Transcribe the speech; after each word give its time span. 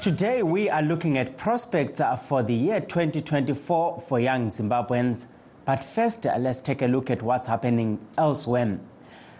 Today, 0.00 0.42
we 0.42 0.70
are 0.70 0.80
looking 0.80 1.18
at 1.18 1.36
prospects 1.36 2.00
uh, 2.00 2.16
for 2.16 2.42
the 2.42 2.54
year 2.54 2.80
2024 2.80 4.00
for 4.00 4.18
young 4.18 4.48
Zimbabweans. 4.48 5.26
But 5.66 5.84
first, 5.84 6.26
uh, 6.26 6.36
let's 6.38 6.58
take 6.58 6.80
a 6.80 6.86
look 6.86 7.10
at 7.10 7.20
what's 7.20 7.46
happening 7.46 7.98
elsewhere. 8.16 8.80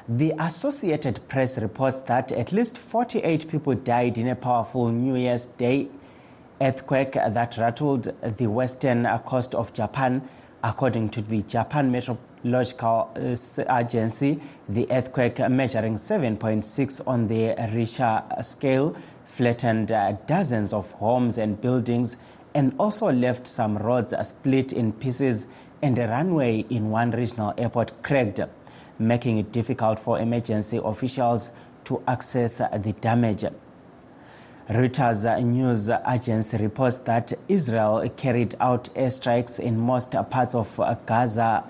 The 0.07 0.35
Associated 0.39 1.27
Press 1.29 1.57
reports 1.59 2.01
that 2.01 2.31
at 2.33 2.53
least 2.53 2.77
48 2.77 3.49
people 3.49 3.75
died 3.75 4.19
in 4.19 4.29
a 4.29 4.37
powerful 4.37 4.91
New 4.91 5.17
Year's 5.17 5.47
Day 5.47 5.89
earthquake 6.61 7.13
that 7.13 7.57
rattled 7.57 8.13
the 8.37 8.47
western 8.47 9.07
coast 9.25 9.55
of 9.55 9.73
Japan. 9.73 10.29
According 10.63 11.09
to 11.11 11.23
the 11.23 11.41
Japan 11.41 11.91
Meteorological 11.91 13.11
uh, 13.17 13.79
Agency, 13.79 14.39
the 14.69 14.87
earthquake 14.91 15.39
measuring 15.39 15.95
7.6 15.95 17.01
on 17.07 17.29
the 17.29 17.55
Richter 17.73 18.23
scale 18.43 18.95
flattened 19.31 19.93
uh, 19.93 20.13
dozens 20.27 20.73
of 20.73 20.91
homes 20.93 21.39
and 21.39 21.61
buildings 21.61 22.17
and 22.55 22.75
also 22.79 23.11
left 23.13 23.47
some 23.47 23.79
roads 23.79 24.13
uh, 24.13 24.23
split 24.23 24.73
in 24.73 24.93
pieces 24.93 25.47
and 25.83 25.99
a 25.99 26.09
runway 26.09 26.65
in 26.71 26.91
one 26.91 27.11
regional 27.13 27.55
airport 27.57 28.03
cracked, 28.03 28.41
making 28.99 29.39
it 29.39 29.53
difficult 29.53 29.99
for 29.99 30.19
emergency 30.19 30.81
officials 30.83 31.53
to 31.85 32.03
access 32.09 32.61
uh, 32.61 32.69
the 32.79 32.93
damage. 32.95 33.45
Reuters 34.69 35.25
uh, 35.25 35.41
news 35.41 35.89
agency 36.09 36.57
reports 36.59 36.99
that 36.99 37.33
Israel 37.49 38.09
carried 38.17 38.55
out 38.61 38.85
airstrikes 38.95 39.59
in 39.59 39.79
most 39.79 40.15
parts 40.31 40.55
of 40.55 40.77
Gaza 41.07 41.65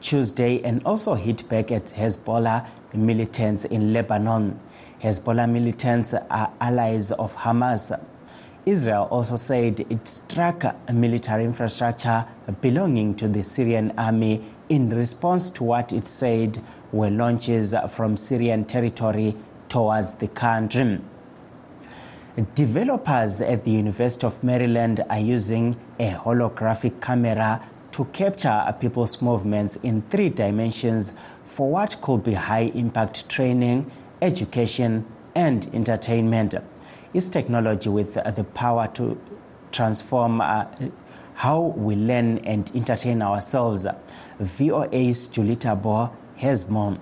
Tuesday 0.00 0.62
and 0.64 0.82
also 0.84 1.14
hit 1.14 1.48
back 1.48 1.70
at 1.70 1.86
Hezbollah 1.86 2.66
militants 2.94 3.64
in 3.66 3.92
Lebanon. 3.92 4.58
Hezbollah 5.04 5.46
militants 5.50 6.14
are 6.14 6.50
allies 6.62 7.12
of 7.12 7.36
Hamas. 7.36 7.92
Israel 8.64 9.06
also 9.10 9.36
said 9.36 9.80
it 9.90 10.08
struck 10.08 10.64
military 10.90 11.44
infrastructure 11.44 12.24
belonging 12.62 13.14
to 13.16 13.28
the 13.28 13.42
Syrian 13.42 13.92
army 13.98 14.42
in 14.70 14.88
response 14.88 15.50
to 15.50 15.64
what 15.64 15.92
it 15.92 16.08
said 16.08 16.58
were 16.90 17.10
launches 17.10 17.74
from 17.90 18.16
Syrian 18.16 18.64
territory 18.64 19.36
towards 19.68 20.14
the 20.14 20.28
country. 20.28 20.98
Developers 22.54 23.42
at 23.42 23.62
the 23.62 23.72
University 23.72 24.26
of 24.26 24.42
Maryland 24.42 25.04
are 25.10 25.20
using 25.20 25.76
a 26.00 26.12
holographic 26.12 26.98
camera 27.02 27.62
to 27.92 28.06
capture 28.06 28.74
people's 28.80 29.20
movements 29.20 29.76
in 29.82 30.00
three 30.00 30.30
dimensions 30.30 31.12
for 31.44 31.70
what 31.70 32.00
could 32.00 32.24
be 32.24 32.32
high 32.32 32.72
impact 32.74 33.28
training, 33.28 33.90
education, 34.24 35.06
and 35.34 35.68
entertainment. 35.74 36.54
Is 37.12 37.28
technology 37.28 37.90
with 37.90 38.14
the 38.14 38.44
power 38.54 38.88
to 38.94 39.20
transform 39.70 40.40
uh, 40.40 40.64
how 41.34 41.60
we 41.76 41.94
learn 41.94 42.38
and 42.38 42.70
entertain 42.74 43.22
ourselves. 43.22 43.86
VOA's 44.40 45.28
Julita 45.28 45.80
Bo 45.80 46.10
has 46.36 46.68
more. 46.70 46.98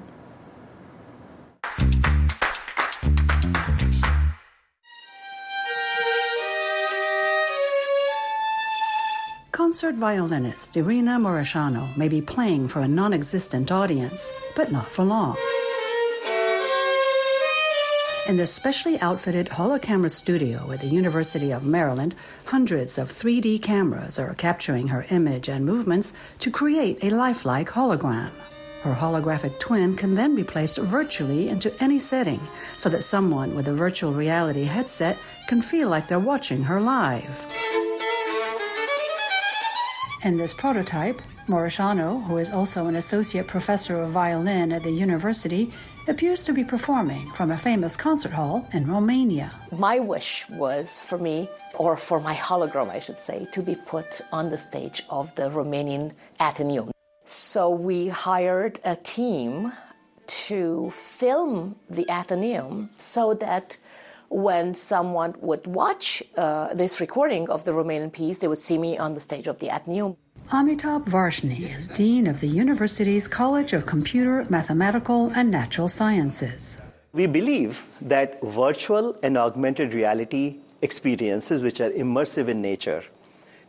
Concert 9.53 9.95
violinist 9.95 10.77
Irina 10.77 11.19
Morishano 11.19 11.97
may 11.97 12.09
be 12.09 12.21
playing 12.21 12.69
for 12.69 12.81
a 12.81 12.89
non 12.89 13.15
existent 13.15 13.71
audience, 13.71 14.33
but 14.55 14.73
not 14.73 14.91
for 14.91 15.05
long. 15.05 15.37
In 18.29 18.37
the 18.37 18.47
specially 18.47 19.01
outfitted 19.01 19.49
holocamera 19.49 20.09
studio 20.09 20.71
at 20.71 20.79
the 20.79 20.87
University 20.87 21.51
of 21.51 21.65
Maryland, 21.65 22.15
hundreds 22.45 22.97
of 22.97 23.11
3D 23.11 23.61
cameras 23.61 24.17
are 24.17 24.33
capturing 24.35 24.87
her 24.89 25.05
image 25.11 25.49
and 25.49 25.67
movements 25.67 26.15
to 26.39 26.49
create 26.49 27.03
a 27.03 27.11
lifelike 27.11 27.69
hologram. 27.69 28.31
Her 28.83 28.95
holographic 28.95 29.59
twin 29.59 29.97
can 29.97 30.15
then 30.15 30.37
be 30.37 30.45
placed 30.45 30.79
virtually 30.79 31.49
into 31.49 31.75
any 31.83 31.99
setting 31.99 32.41
so 32.77 32.89
that 32.91 33.03
someone 33.03 33.57
with 33.57 33.67
a 33.67 33.73
virtual 33.73 34.13
reality 34.13 34.63
headset 34.63 35.19
can 35.49 35.61
feel 35.61 35.89
like 35.89 36.07
they're 36.07 36.21
watching 36.21 36.63
her 36.63 36.81
live. 36.81 37.47
In 40.25 40.37
this 40.37 40.55
prototype, 40.55 41.21
Morishano, 41.49 42.25
who 42.27 42.39
is 42.39 42.53
also 42.53 42.87
an 42.87 42.95
associate 42.95 43.49
professor 43.49 44.01
of 44.01 44.11
violin 44.11 44.71
at 44.71 44.85
the 44.85 44.93
university, 44.93 45.73
appears 46.09 46.43
to 46.45 46.53
be 46.53 46.65
performing 46.65 47.31
from 47.33 47.51
a 47.51 47.59
famous 47.59 47.97
concert 47.97 48.33
hall 48.33 48.67
in 48.73 48.87
Romania. 48.87 49.51
My 49.71 49.99
wish 49.99 50.49
was 50.51 51.05
for 51.05 51.19
me, 51.19 51.49
or 51.75 51.97
for 51.97 52.21
my 52.21 52.35
hologram, 52.35 52.91
I 52.91 52.99
should 52.99 53.19
say, 53.19 53.47
to 53.53 53.63
be 53.63 53.77
put 53.77 54.21
on 54.33 54.51
the 54.51 54.59
stage 54.59 55.03
of 55.11 55.35
the 55.37 55.51
Romanian 55.51 56.13
Athenaeum. 56.41 56.91
So 57.25 57.71
we 57.71 58.09
hired 58.09 58.81
a 58.85 58.97
team 58.97 59.73
to 60.27 60.91
film 60.91 61.77
the 61.89 62.09
Athenaeum 62.11 62.91
so 62.97 63.35
that 63.35 63.77
when 64.33 64.75
someone 64.75 65.35
would 65.41 65.67
watch 65.67 66.23
uh, 66.37 66.73
this 66.75 67.01
recording 67.01 67.51
of 67.51 67.65
the 67.65 67.73
Romanian 67.73 68.13
piece, 68.13 68.39
they 68.39 68.49
would 68.49 68.59
see 68.59 68.79
me 68.79 68.97
on 68.97 69.13
the 69.13 69.21
stage 69.21 69.47
of 69.47 69.59
the 69.59 69.71
Athenaeum. 69.71 70.17
Amitabh 70.49 71.05
Varshney 71.05 71.75
is 71.75 71.89
Dean 71.89 72.27
of 72.27 72.41
the 72.41 72.49
university's 72.49 73.29
College 73.29 73.73
of 73.73 73.87
Computer, 73.87 74.45
Mathematical, 74.49 75.31
and 75.37 75.51
Natural 75.51 75.89
Sciences. 75.89 76.81
We 77.13 77.27
believe 77.27 77.85
that 78.01 78.41
virtual 78.43 79.17
and 79.23 79.37
augmented 79.37 79.93
reality 79.93 80.57
experiences, 80.81 81.63
which 81.63 81.81
are 81.81 81.91
immersive 81.91 82.49
in 82.49 82.63
nature, 82.63 83.05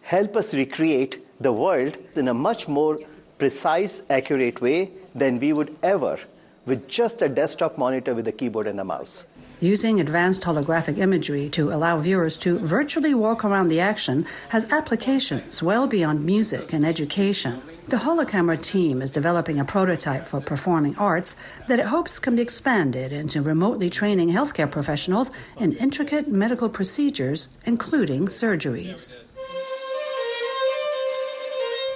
help 0.02 0.38
us 0.38 0.54
recreate 0.54 1.20
the 1.42 1.52
world 1.52 1.98
in 2.16 2.30
a 2.30 2.34
much 2.34 2.68
more 2.68 3.00
precise, 3.38 4.04
accurate 4.10 4.62
way 4.62 4.92
than 5.14 5.40
we 5.40 5.52
would 5.52 5.76
ever 5.84 6.18
with 6.66 6.88
just 6.88 7.22
a 7.22 7.28
desktop 7.28 7.78
monitor 7.78 8.16
with 8.16 8.28
a 8.28 8.32
keyboard 8.32 8.68
and 8.68 8.80
a 8.80 8.84
mouse. 8.86 9.26
Using 9.64 10.02
advanced 10.02 10.42
holographic 10.42 10.98
imagery 10.98 11.48
to 11.52 11.72
allow 11.72 11.98
viewers 11.98 12.38
to 12.40 12.60
virtually 12.60 13.14
walk 13.14 13.46
around 13.46 13.70
the 13.70 13.80
action 13.80 14.26
has 14.50 14.70
applications 14.70 15.64
well 15.64 15.88
beyond 15.88 16.26
music 16.26 16.74
and 16.74 16.86
education. 16.86 17.62
The 17.88 17.96
Holocamera 17.96 18.62
team 18.62 19.02
is 19.02 19.10
developing 19.10 19.62
a 19.62 19.64
prototype 19.64 20.28
for 20.28 20.42
performing 20.42 20.98
arts 20.98 21.38
that 21.70 21.80
it 21.80 21.86
hopes 21.86 22.20
can 22.20 22.36
be 22.36 22.42
expanded 22.42 23.14
into 23.14 23.42
remotely 23.42 23.90
training 23.90 24.32
healthcare 24.32 24.70
professionals 24.70 25.32
in 25.58 25.78
intricate 25.78 26.28
medical 26.28 26.68
procedures, 26.68 27.48
including 27.66 28.28
surgeries. 28.28 29.16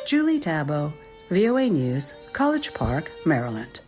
Julie 0.06 0.40
Tabo, 0.40 0.94
VOA 1.30 1.68
News, 1.70 2.14
College 2.32 2.74
Park, 2.74 3.12
Maryland. 3.26 3.82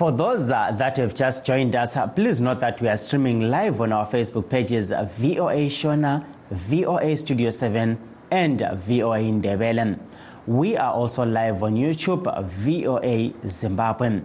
For 0.00 0.10
those 0.10 0.48
uh, 0.48 0.72
that 0.78 0.96
have 0.96 1.12
just 1.14 1.44
joined 1.44 1.76
us, 1.76 1.94
uh, 1.94 2.06
please 2.06 2.40
note 2.40 2.60
that 2.60 2.80
we 2.80 2.88
are 2.88 2.96
streaming 2.96 3.50
live 3.50 3.82
on 3.82 3.92
our 3.92 4.06
Facebook 4.06 4.48
pages 4.48 4.92
uh, 4.92 5.04
VOA 5.18 5.66
Shona, 5.68 6.24
VOA 6.50 7.14
Studio 7.18 7.50
7, 7.50 7.98
and 8.30 8.60
VOA 8.60 9.18
Ndebele. 9.18 9.98
We 10.46 10.74
are 10.78 10.94
also 10.94 11.26
live 11.26 11.62
on 11.62 11.74
YouTube, 11.74 12.24
VOA 12.48 13.46
Zimbabwe. 13.46 14.22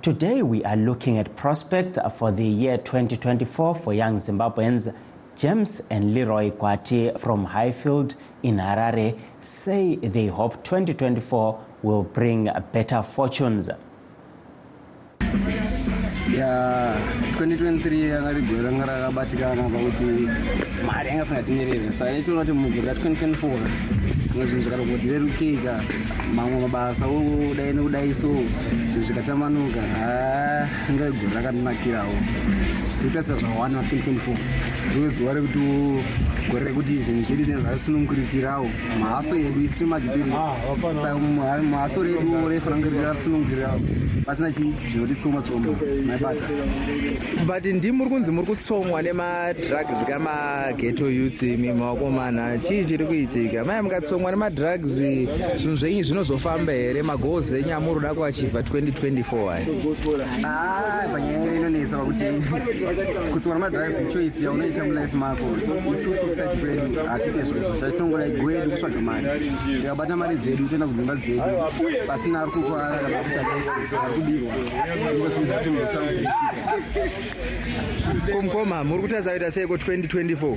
Today 0.00 0.42
we 0.42 0.64
are 0.64 0.74
looking 0.76 1.18
at 1.18 1.36
prospects 1.36 1.98
for 2.16 2.32
the 2.32 2.44
year 2.44 2.76
2024 2.78 3.76
for 3.76 3.94
young 3.94 4.16
Zimbabweans. 4.16 4.92
James 5.36 5.80
and 5.90 6.14
Leroy 6.14 6.50
Kwati 6.50 7.16
from 7.16 7.44
Highfield 7.44 8.16
in 8.42 8.56
Harare 8.56 9.16
say 9.40 9.94
they 9.94 10.26
hope 10.26 10.64
2024 10.64 11.64
will 11.84 12.02
bring 12.02 12.50
better 12.72 13.04
fortunes. 13.04 13.70
Ya 16.32 16.48
2023 17.36 18.16
anga 18.16 18.32
rigore 18.32 18.62
ranga 18.64 18.88
rakabatikana 18.88 19.68
pakuti 19.68 20.24
mari 20.86 21.08
yanga 21.08 21.24
singatenderere 21.28 21.92
saka 21.92 22.16
ichiona 22.16 22.40
kuti 22.40 22.52
mugore 22.52 22.88
ra2024 22.88 23.60
zvimwe 24.32 24.46
zvinhu 24.48 24.62
zvikarongoti 24.64 25.06
rerukika 25.12 25.74
mamwe 26.34 26.56
mabasa 26.64 27.04
udai 27.04 27.76
nekudai 27.76 28.14
so 28.14 28.32
zvinhu 28.32 29.04
zvikatamanuka. 29.06 29.82
Ha 29.92 30.08
inga 30.88 31.12
igore 31.12 31.34
rakandinakirawo 31.36 32.16
zvotarisa 33.00 33.36
zvawani 33.36 33.76
va2024 33.76 34.36
ndozuva 34.96 35.32
rekuti 35.36 35.60
gore 36.50 36.64
rekuti 36.64 37.02
zvinhu 37.04 37.22
zvedu 37.28 37.44
zvinenge 37.44 37.62
zvarisunungurikirawo 37.62 38.68
mhaso 39.00 39.36
yedu 39.36 39.60
isiri 39.60 39.86
madhipirismhaso 39.86 42.02
redu 42.02 42.48
refanira 42.48 42.88
kunge 42.88 43.04
rarisunungurirawo 43.04 43.80
pasina 44.26 44.52
chii 44.52 44.72
zvinotitsoma 44.92 45.42
tsoma 45.42 45.66
maibata 46.06 46.44
but 47.46 47.64
ndimuri 47.64 48.10
kunzi 48.10 48.30
muri 48.30 48.46
kutsomwa 48.46 49.02
nemadrugs 49.02 50.04
kamageto 50.06 51.10
youth 51.10 51.42
imi 51.42 51.72
mawakomana 51.72 52.58
chii 52.58 52.84
chiri 52.84 53.06
kuitika? 53.06 53.64
Mai 53.64 53.82
mukatsomwa 53.82 54.30
nemadrugs 54.30 54.86
zvinhu 54.86 55.76
zvenyu 55.76 56.02
zvinozofamba 56.04 56.72
here? 56.72 57.02
Magoals 57.02 57.50
enyu 57.52 57.74
amuri 57.74 57.94
kuda 57.94 58.14
kuachivha 58.14 58.60
2024 58.60 59.52
ai 59.52 61.08
panyaya 61.12 61.54
inonetsa 61.56 61.98
pakuti 61.98 62.24
kutsomwa 63.32 63.58
nemadrugs 63.58 64.00
ichoisi 64.10 64.44
yaunoita 64.44 64.84
mulife 64.84 65.16
mako. 65.16 65.44
Isusu 65.94 66.26
kuside 66.26 66.46
kwedu 66.60 67.06
hatiite 67.08 67.42
zvezvo 67.42 67.76
zvatongoda 67.78 68.28
gwedu 68.28 68.70
kutsvaga 68.70 69.00
mari. 69.00 69.26
Tikabata 69.80 70.16
mari 70.16 70.36
dzedu 70.36 70.66
toenda 70.68 70.86
kudzimba 70.86 71.14
dzedu. 71.16 71.42
Pasina 72.06 72.42
ari 72.42 72.50
kukwara 72.50 72.98
kana 72.98 73.18
kuti 73.22 73.38
kubirwa 74.12 74.52
because 75.12 75.38
without 75.40 75.64
him 75.64 75.74
there's 75.76 75.92
something 75.92 76.26
2024 79.78 80.56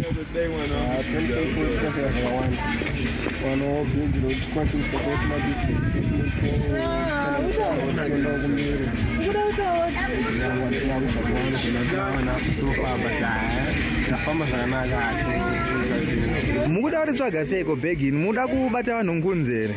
mukuda 16.68 17.46
seiko 17.46 17.76
bhegini 17.76 18.18
muda 18.18 18.48
kubata 18.48 18.96
vanhu 18.96 19.16
ngunzi 19.16 19.70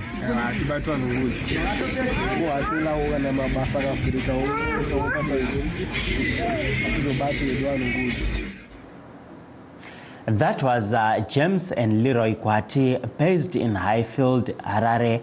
kana 3.11 3.33
mabasa 3.33 3.79
That 10.27 10.63
was 10.63 10.93
uh, 10.93 11.25
James 11.27 11.73
and 11.73 12.03
Leroy 12.03 12.35
Kwati, 12.35 13.01
based 13.17 13.57
in 13.57 13.75
Highfield, 13.75 14.51
Harare, 14.59 15.23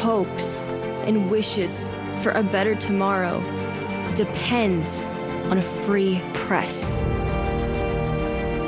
hopes, 0.00 0.64
and 1.06 1.30
wishes 1.30 1.90
for 2.22 2.32
a 2.32 2.42
better 2.42 2.74
tomorrow 2.74 3.38
depends 4.14 5.02
on 5.50 5.58
a 5.58 5.62
free 5.62 6.22
press. 6.32 6.92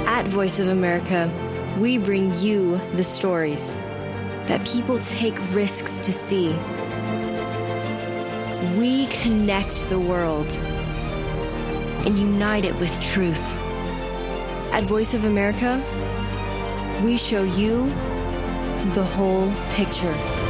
At 0.06 0.26
Voice 0.26 0.58
of 0.58 0.68
America, 0.68 1.30
we 1.78 1.96
bring 1.96 2.38
you 2.38 2.78
the 2.96 3.04
stories 3.04 3.72
that 4.46 4.66
people 4.66 4.98
take 4.98 5.38
risks 5.54 5.98
to 6.00 6.12
see. 6.12 6.48
We 8.78 9.06
connect 9.06 9.88
the 9.88 9.98
world 9.98 10.50
and 12.04 12.18
unite 12.18 12.66
it 12.66 12.78
with 12.78 13.00
truth. 13.00 13.42
At 14.72 14.84
Voice 14.84 15.14
of 15.14 15.24
America, 15.24 15.80
we 17.02 17.16
show 17.16 17.42
you 17.42 17.86
the 18.92 19.04
whole 19.04 19.50
picture. 19.70 20.41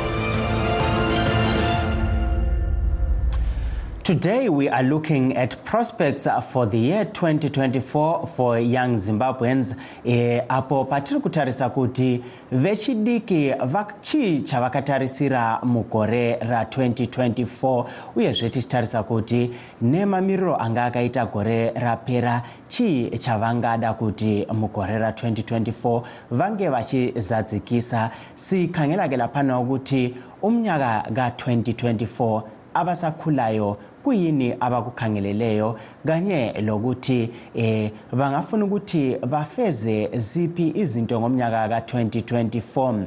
Today, 4.05 4.49
we 4.49 4.69
are 4.69 4.83
looking 4.83 5.37
at 5.37 5.65
prospects 5.65 6.27
for 6.51 6.67
the 6.67 6.77
year 6.77 7.05
2024 7.05 8.27
for 8.27 8.59
young 8.59 8.97
Zimbabweans. 8.97 9.77
E, 10.05 10.41
apo 10.49 10.85
patiri 10.85 11.21
kutarisa 11.21 11.71
kuti 11.71 12.21
vechidiki 12.53 13.55
chii 14.01 14.43
chavakatarisira 14.43 15.61
mugore 15.63 16.35
ra2024 16.35 17.85
uyezve 18.17 18.49
tichitarisa 18.49 19.03
kuti 19.03 19.51
nemamiriro 19.83 20.57
anga 20.57 20.85
akaita 20.85 21.27
gore 21.27 21.71
rapera 21.71 22.43
chii 22.69 23.11
chavangada 23.19 23.95
kuti 23.95 24.47
mugore 24.53 24.99
ra2024 24.99 26.03
vange 26.31 26.69
vachizadzikisa 26.69 28.11
sikhangelakela 28.35 29.29
panawo 29.29 29.65
kuti 29.65 30.15
umnyaka 30.43 31.05
ka2024 31.11 32.43
abasakhulayo 32.75 33.77
kuyini 34.03 34.55
abakukhangeleleyo 34.61 35.79
kanye 36.07 36.53
lokuthi 36.61 37.31
eh 37.55 37.91
bangafuna 38.13 38.65
ukuthi 38.65 39.17
bafeze 39.29 40.11
ziphi 40.19 40.73
izinto 40.75 41.21
ngomnyaka 41.21 41.69
ka2024 41.69 43.07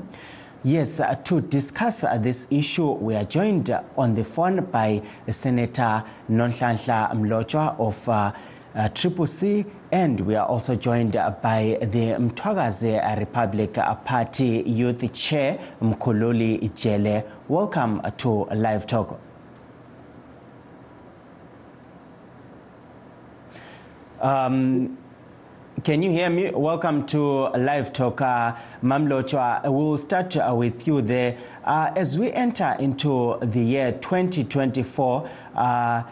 Yes, 0.66 1.00
to 1.26 1.42
discuss 1.42 2.04
this 2.22 2.48
issue, 2.50 2.90
we 2.94 3.14
are 3.16 3.24
joined 3.24 3.70
on 3.96 4.16
the 4.16 4.24
phone 4.24 4.66
by 4.72 5.00
Senator 5.30 6.04
Nonhlanhla 6.28 7.12
Mlochwa 7.14 7.80
of 7.80 8.10
uh, 8.10 8.32
Triple 8.96 9.28
C, 9.28 9.64
and 9.92 10.20
we 10.22 10.34
are 10.34 10.48
also 10.48 10.74
joined 10.74 11.12
by 11.12 11.78
the 11.82 12.16
Mtwagaze 12.18 13.20
Republic 13.20 13.76
Party 14.06 14.64
Youth 14.66 15.14
Chair, 15.14 15.60
Mkululi 15.84 16.58
Ijele. 16.58 17.24
Welcome 17.48 18.02
to 18.18 18.46
Live 18.46 18.88
Talk. 18.88 19.20
Um, 24.26 24.98
can 25.84 26.02
you 26.02 26.10
hear 26.10 26.32
me? 26.32 26.50
Welcome 26.50 27.06
to 27.08 27.50
Live 27.50 27.94
Talk. 27.94 28.22
Uh, 28.22 28.56
Mamlochwa, 28.82 29.62
we'll 29.66 30.00
start 30.00 30.36
uh, 30.36 30.52
with 30.58 30.88
you 30.88 31.04
there. 31.04 31.38
Uh, 31.64 31.92
as 31.96 32.18
we 32.18 32.32
enter 32.32 32.76
into 32.80 33.38
the 33.44 33.60
year 33.60 33.92
2024, 33.92 35.30
uh, 35.54 36.04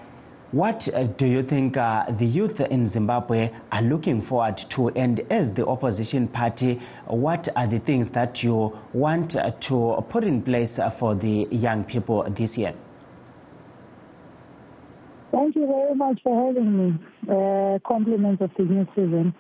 what 0.52 0.88
uh, 0.94 1.06
do 1.06 1.26
you 1.26 1.42
think 1.42 1.76
uh, 1.76 2.06
the 2.12 2.28
youth 2.28 2.60
in 2.60 2.86
Zimbabwe 2.86 3.50
are 3.72 3.82
looking 3.82 4.22
forward 4.22 4.58
to? 4.58 4.90
And 4.90 5.20
as 5.32 5.52
the 5.52 5.66
opposition 5.66 6.28
party, 6.28 6.80
what 7.08 7.50
are 7.56 7.66
the 7.66 7.80
things 7.80 8.12
that 8.12 8.44
you 8.44 8.78
want 8.94 9.36
uh, 9.36 9.50
to 9.62 10.06
put 10.10 10.24
in 10.24 10.44
place 10.44 10.78
uh, 10.78 10.92
for 10.92 11.16
the 11.16 11.48
young 11.50 11.84
people 11.84 12.22
this 12.30 12.60
year? 12.60 12.76
Thank 15.34 15.56
you 15.56 15.66
very 15.66 15.96
much 15.96 16.22
for 16.22 16.46
having 16.46 16.78
me. 16.78 16.94
Uh, 17.28 17.80
compliments 17.88 18.40
of 18.44 18.52
the 18.56 18.64
new 18.64 18.88
season. 18.96 19.34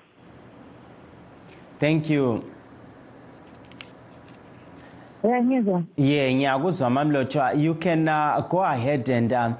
Thank 1.79 2.09
you. 2.09 2.43
Yeah, 5.23 6.33
ngiyakuzwa 6.33 6.89
Mamlochwa. 6.89 7.53
You 7.55 7.75
can 7.75 8.09
uh, 8.09 8.41
go 8.49 8.61
ahead 8.63 9.07
and 9.09 9.31
um, 9.31 9.55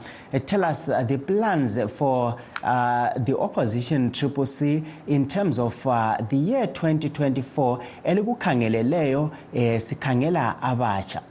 tell 0.46 0.66
us 0.66 0.90
uh, 0.90 1.04
the 1.04 1.18
plans 1.18 1.80
for 1.94 2.36
uh, 2.64 3.18
the 3.20 3.38
opposition 3.38 4.12
Triple 4.12 4.46
C 4.46 4.84
in 5.08 5.26
terms 5.28 5.60
of 5.60 5.88
uh, 5.88 6.18
the 6.30 6.36
year 6.36 6.66
2024 6.68 7.80
elikukhangeleleyo 8.04 9.32
eh, 9.54 9.80
sikhangela 9.82 10.62
abatsha. 10.62 11.22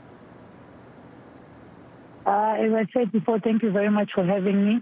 Uh, 2.25 2.55
as 2.57 2.71
I 2.71 2.85
said 2.93 3.11
before, 3.11 3.39
thank 3.39 3.63
you 3.63 3.71
very 3.71 3.89
much 3.89 4.11
for 4.15 4.23
having 4.25 4.65
me. 4.65 4.75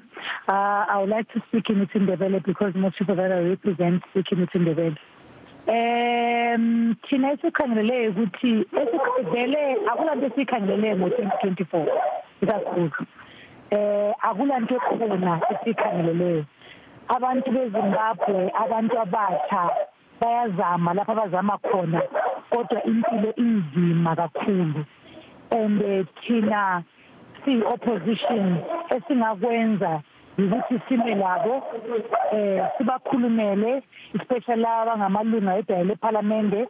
Uh, 0.47 0.85
I 0.87 0.97
would 0.99 1.09
like 1.09 1.27
to 1.33 1.41
speak 1.47 1.69
in 1.69 1.85
Itindebele 1.87 2.45
because 2.45 2.73
most 2.75 2.99
people 2.99 3.15
that 3.15 3.31
I 3.31 3.39
represent 3.39 4.03
speak 4.11 4.27
in 4.31 4.45
Itindebele. 4.45 4.97
Um 5.67 6.97
thina 7.07 7.31
esikhangelele 7.33 8.09
ukuthi 8.09 8.65
esikhangelele 8.81 9.77
akulanto 9.91 10.25
esikhangelele 10.25 10.95
ngo-2024 10.95 11.87
ikakhulu 12.41 13.05
eh 13.69 14.13
akulanto 14.21 14.75
ekhona 14.75 15.41
esikhangeleleyo 15.51 16.45
abantu 17.15 17.51
bezimbabwe 17.51 18.51
abantu 18.63 18.99
abatsha 18.99 19.69
bayazama 20.19 20.93
lapho 20.93 21.11
abazama 21.11 21.57
khona 21.57 22.01
kodwa 22.49 22.83
impilo 22.83 23.35
inzima 23.35 24.15
kakhulu 24.15 24.85
and 25.51 25.81
eh, 25.81 26.05
thina 26.21 26.83
siyi-opposition 27.45 28.57
esingakwenza 28.95 30.01
ukuthi 30.37 30.79
sime 30.87 31.15
labo 31.15 31.63
eh 32.33 32.63
sibakhulumele 32.77 33.83
especially 34.15 34.61
laba 34.61 34.97
ngamalunga 34.97 35.57
edaya 35.57 35.83
lephalamende 35.83 36.67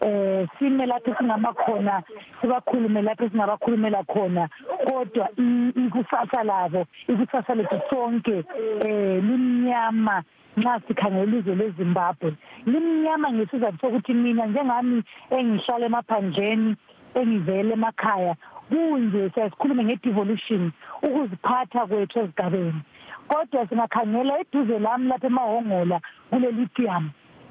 eh 0.00 0.46
sime 0.58 0.86
lapho 0.86 1.14
singamakhona 1.18 2.02
sibakhulume 2.40 3.02
lapho 3.02 3.28
singabakhulumela 3.28 4.04
khona. 4.04 4.48
Kodwa 4.86 5.28
ikusasa 5.36 6.42
labo 6.44 6.86
ikusasa 7.08 7.54
lethu 7.54 7.80
sonke 7.90 8.44
eh 8.84 9.22
limnyama 9.22 10.22
nxa 10.56 10.80
sikhangela 10.88 11.24
ilizwe 11.24 11.54
lezimbabwe. 11.54 12.34
Limnyama 12.66 13.32
ngesizathu 13.32 13.78
sokuthi 13.80 14.14
mina 14.14 14.46
njengami 14.46 15.02
engihlala 15.30 15.86
emaphandleni 15.86 16.76
engivele 17.14 17.72
emakhaya 17.72 18.34
kunje 18.70 19.30
siyasikhulume 19.34 19.84
nge-devolution 19.84 20.72
ukuziphatha 21.02 21.86
kwethu 21.86 22.18
ezigabeni 22.20 22.80
kodwa 23.28 23.66
singakhangela 23.68 24.40
eduze 24.40 24.78
lami 24.78 25.08
lapha 25.08 25.26
emahongola 25.26 26.00
kule 26.30 26.50
lithium 26.58 27.04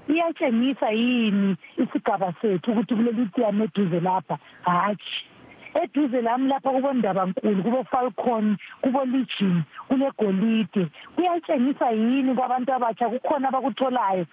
iyatshengisa 0.10 0.90
yini 0.90 1.56
isigaba 1.78 2.34
sethu 2.42 2.72
ukuthi 2.72 2.96
kule 2.96 3.12
lithium 3.12 3.62
eduze 3.62 4.00
lapha? 4.00 4.38
Hatshi. 4.62 5.26
Eduze 5.82 6.22
lami 6.22 6.48
lapha 6.48 6.70
kubondabankulu 6.70 7.64
kubo-falcon 7.64 8.58
kubo-legion 8.82 9.64
kulegolide. 9.88 10.88
Kuyatshengisa 11.16 11.92
yini 11.92 12.36
kwabantu 12.36 12.74
abatsha? 12.74 13.10
Kukhona 13.10 13.48
abakutholayo 13.50 14.26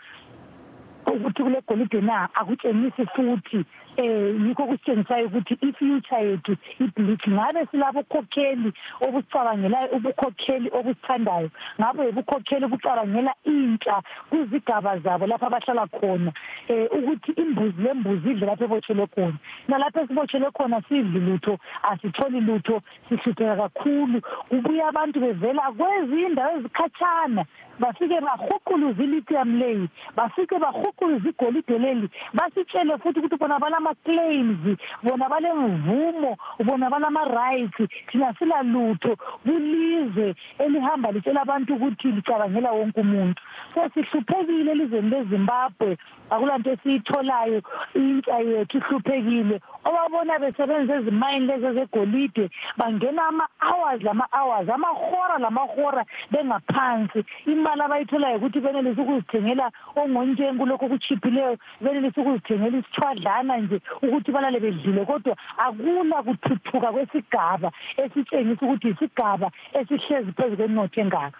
ukuthi 1.06 1.42
kule 1.42 1.60
golide 1.68 2.00
na? 2.00 2.28
Akutshengisi 2.34 3.06
futhi. 3.06 3.64
Um 3.98 4.46
yikho 4.48 4.66
kusitshengisayo 4.66 5.26
ukuthi 5.26 5.54
i-future 5.60 6.24
yethu 6.28 6.56
ibleach 6.80 7.28
ngabe 7.28 7.66
silabo 7.70 8.00
ukhokheli 8.00 8.72
obucabangelayo 9.00 9.88
ubukhokheli 9.96 10.68
obusithandayo? 10.78 11.50
Ngabe 11.80 12.08
ubukhokheli 12.08 12.64
obucabangela 12.64 13.34
intsha 13.44 14.02
kwizigaba 14.30 14.98
zabo 14.98 15.26
lapho 15.26 15.46
abahlala 15.46 15.86
khona? 15.86 16.32
Um 16.68 16.86
ukuthi 16.98 17.32
imbuzi 17.32 17.82
lembuzi 17.82 18.30
idle 18.30 18.46
lapho 18.46 18.64
ebotshelwe 18.64 19.06
khona. 19.06 19.38
Nalapho 19.68 20.00
esibotshelwe 20.00 20.50
khona 20.50 20.82
sidli 20.88 21.20
lutho 21.20 21.58
asitholi 21.82 22.40
lutho 22.40 22.82
sihlupheka 23.08 23.56
kakhulu. 23.56 24.20
Kubuya 24.48 24.88
abantu 24.88 25.20
bevela 25.20 25.72
kwezinye 25.72 26.26
indawo 26.26 26.58
ezikhatshana 26.58 27.44
bafike 27.78 28.20
bahuquluze 28.20 29.04
ilithium 29.04 29.58
leyi 29.58 29.88
bafike 30.16 30.58
bahuquluze 30.58 31.28
igolide 31.28 31.78
leli 31.78 32.08
basitshele 32.34 32.98
futhi 32.98 33.18
ukuthi 33.20 33.36
bona 33.36 33.58
balama-claims 33.86 34.78
bona 35.02 35.28
balemvumo 35.28 36.36
bona 36.64 36.90
balama-rights 36.90 37.88
thina 38.10 38.34
silalutho 38.38 39.16
kulizwe 39.44 40.34
elihamba 40.58 41.12
litshela 41.12 41.42
abantu 41.42 41.74
ukuthi 41.74 42.08
licabangela 42.12 42.72
wonke 42.72 43.00
umuntu. 43.00 43.40
So 43.74 43.88
sihluphekile 43.94 44.70
elizweni 44.72 45.10
lezimbabwe 45.10 45.98
akulanto 46.30 46.70
esiyitholayo 46.70 47.62
intsha 47.94 48.38
yethu 48.38 48.78
ihluphekile. 48.78 49.60
Obabona 49.84 50.38
besebenzisa 50.38 50.96
ezimayini 50.96 51.46
lezi 51.46 51.66
ezegolide 51.66 52.50
bangena 52.76 53.28
ama-hours 53.28 54.02
lama-hours 54.02 54.68
amahora 54.68 55.38
lamahora 55.38 56.04
bengaphansi. 56.30 57.24
Imali 57.46 57.82
abayitholayo 57.82 58.36
ukuthi 58.36 58.60
benelise 58.60 59.00
ukuzithengela 59.00 59.70
ongontshenku 59.96 60.66
lokhu 60.66 60.86
okuchiphileyo 60.86 61.56
benelise 61.80 62.20
ukuzithengela 62.20 62.78
isithwadlana 62.78 63.56
nje 63.56 63.75
ukuthi 64.02 64.32
balale 64.32 64.60
bedlile 64.60 65.04
kodwa 65.04 65.36
akula 65.58 66.22
kuthuthuka 66.22 66.92
kwesigaba 66.92 67.72
esitshengisa 67.96 68.66
ukuthi 68.66 68.88
isigaba 68.88 69.50
esihlezi 69.72 70.32
phezu 70.32 70.56
kwenotho 70.56 71.00
engaka. 71.00 71.38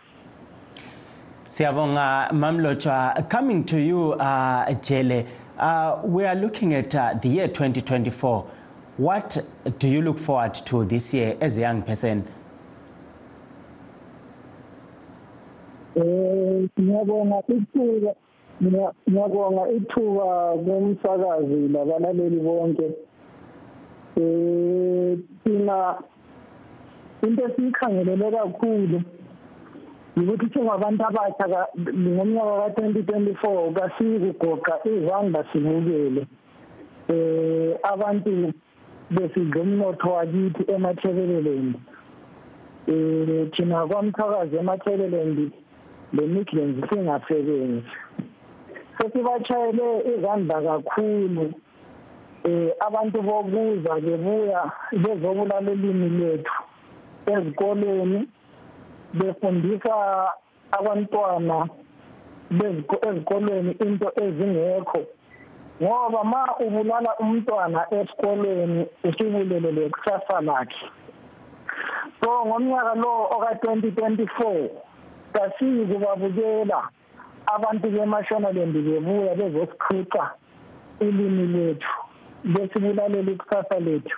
Siyabonga 1.47 2.29
Mamlotshwa 2.33 3.29
coming 3.31 3.65
to 3.65 3.79
you 3.79 4.13
uh, 4.13 4.65
Jele 4.83 5.27
uh, 5.59 6.01
we 6.05 6.25
are 6.27 6.35
looking 6.35 6.75
at 6.75 6.95
uh, 6.95 7.15
the 7.23 7.29
year 7.29 7.47
2024 7.47 8.45
what 8.97 9.39
do 9.79 9.89
you 9.89 10.03
look 10.03 10.19
forward 10.19 10.55
to 10.55 10.85
this 10.85 11.15
year 11.15 11.37
as 11.41 11.57
a 11.57 11.61
young 11.61 11.83
person? 11.83 12.27
Eh 15.97 16.47
ngiyabonga 18.63 19.73
ithuba 19.77 20.57
komsakazi 20.65 21.69
labalaleli 21.69 22.41
bonke. 22.41 22.87
Eh 24.17 25.19
thina 25.45 25.99
into 27.23 27.43
esiyikhangelele 27.45 28.31
kakhulu 28.31 29.03
ukuthi 30.17 30.47
singabantu 30.53 31.05
abatsha 31.05 31.67
ngomnyaka 31.77 32.55
ka-twenty 32.61 33.03
twenty-four 33.03 33.73
kasikugoqa 33.77 34.81
izandla 34.89 35.45
sibukele. 35.53 36.27
Eh 37.09 37.77
abantu 37.83 38.53
besidla 39.11 39.61
umnotho 39.63 40.09
wakithi 40.11 40.63
emathebelelendi 40.73 41.79
eh 42.89 43.51
thina 43.53 43.87
kwamthakazi 43.87 44.57
emathebelendi 44.57 45.53
le-migrants 46.13 46.89
singasebenzi. 46.89 47.93
Sesibashayele 48.99 49.87
izandla 50.13 50.57
kakhulu. 50.63 51.53
Eh 52.45 52.71
abantu 52.87 53.23
bokuza 53.23 53.93
bebuya 54.01 54.61
bezobulala 54.93 55.73
ilimi 55.73 56.09
lethu 56.19 56.57
ezikoleni 57.27 58.29
befundisa 59.19 59.95
abantwana 60.79 61.69
ezikolweni 63.09 63.73
into 63.85 64.09
ezingekho. 64.25 65.03
Ngoba 65.83 66.25
ma 66.25 66.43
ubulala 66.65 67.11
umntwana 67.21 67.87
esikolweni 67.91 68.87
usubulele 69.05 69.71
lekusasa 69.73 70.41
lakhe. 70.41 70.87
So 72.23 72.47
ngomnyaka 72.47 72.95
lo 72.95 73.29
oka-2024 73.35 74.69
kasiyi 75.33 75.87
kubabukela 75.87 76.89
abantu 77.55 77.91
bemashonaland 77.91 78.75
bebuya 78.87 79.35
bezosiqhuqa 79.35 80.25
ilimi 81.01 81.47
lethu 81.55 81.93
besibulalela 82.45 83.31
ikusasa 83.33 83.81
lethu 83.81 84.17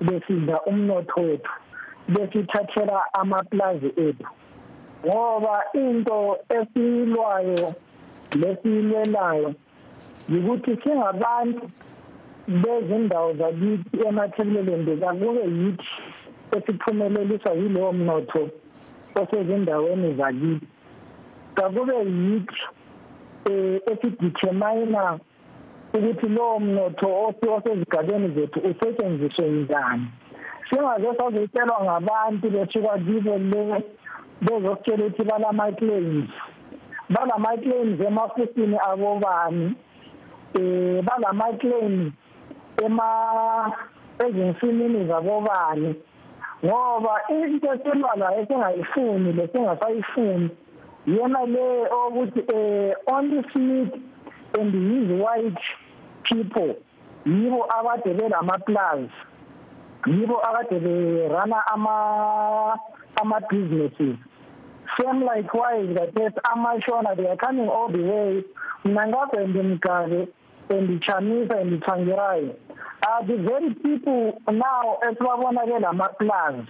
besidla 0.00 0.60
umnotho 0.62 1.20
wethu 1.20 1.52
besithathela 2.08 3.14
amaplazi 3.20 3.90
ethu. 4.06 4.28
Ngoba 5.06 5.62
into 5.74 6.36
esiyilwayo 6.48 7.74
lesiyilwelayo 8.40 9.54
yikuthi 10.28 10.76
singabantu 10.82 11.70
bezindawo 12.48 13.32
zakithi 13.34 14.06
emathebuleleni 14.08 14.96
kakube 15.00 15.44
yithi 15.58 15.92
esiphumeleliswa 16.56 17.52
yilowo 17.52 17.92
mnotho 17.92 18.48
osezindaweni 19.20 20.14
zakithi. 20.18 20.73
Kakube 21.54 21.96
yithi 22.04 22.62
um 23.46 23.80
esidetermina 23.92 25.18
ukuthi 25.94 26.28
lowo 26.28 26.58
mnotho 26.60 27.08
osezigabeni 27.26 28.28
zethu 28.34 28.58
usetshenziswe 28.60 29.48
njani. 29.48 30.06
Singaze 30.70 31.14
sazotshelwa 31.18 31.84
ngabantu 31.84 32.50
besuka 32.50 32.98
kibo 32.98 33.38
le 33.38 33.84
bezositshela 34.40 35.06
ukuthi 35.06 35.24
balama-claims. 35.24 36.30
Balama-claims 37.10 38.00
emafusini 38.00 38.78
abobani 38.90 39.74
um 40.58 41.02
balama-claims 41.06 42.12
ezinsimini 44.18 45.06
zabobani. 45.06 45.94
Ngoba 46.64 47.20
into 47.28 47.72
esilwalayo 47.74 48.40
esingayifuni 48.40 49.32
lesingasayifuni 49.32 50.50
yena 51.06 51.46
le 51.46 51.88
okuthi 51.90 52.40
um 52.54 52.92
only 53.14 53.42
smith 53.52 53.92
and 54.58 54.72
his 54.74 55.08
white 55.20 55.62
people 56.30 56.74
yibo 57.26 57.64
akade 57.64 58.14
belama-plus 58.14 59.10
yibo 60.06 60.36
akade 60.40 60.78
berana 60.80 61.62
ama-businesses. 63.16 64.16
Same 65.00 65.20
likewise 65.24 65.94
kathesi 65.94 66.40
amashona 66.44 67.16
they 67.16 67.26
are 67.26 67.36
coming 67.36 67.68
all 67.68 67.88
the 67.88 68.02
way. 68.02 68.44
Mna 68.84 69.06
ngagwende 69.06 69.62
mgabe 69.62 70.28
endichamisa 70.68 71.60
endithangirayo 71.60 72.54
are 73.06 73.26
the 73.26 73.36
very 73.36 73.70
people 73.74 74.32
now 74.52 74.98
esibabona 75.08 75.60
ke 75.66 75.80
lama-plus 75.80 76.66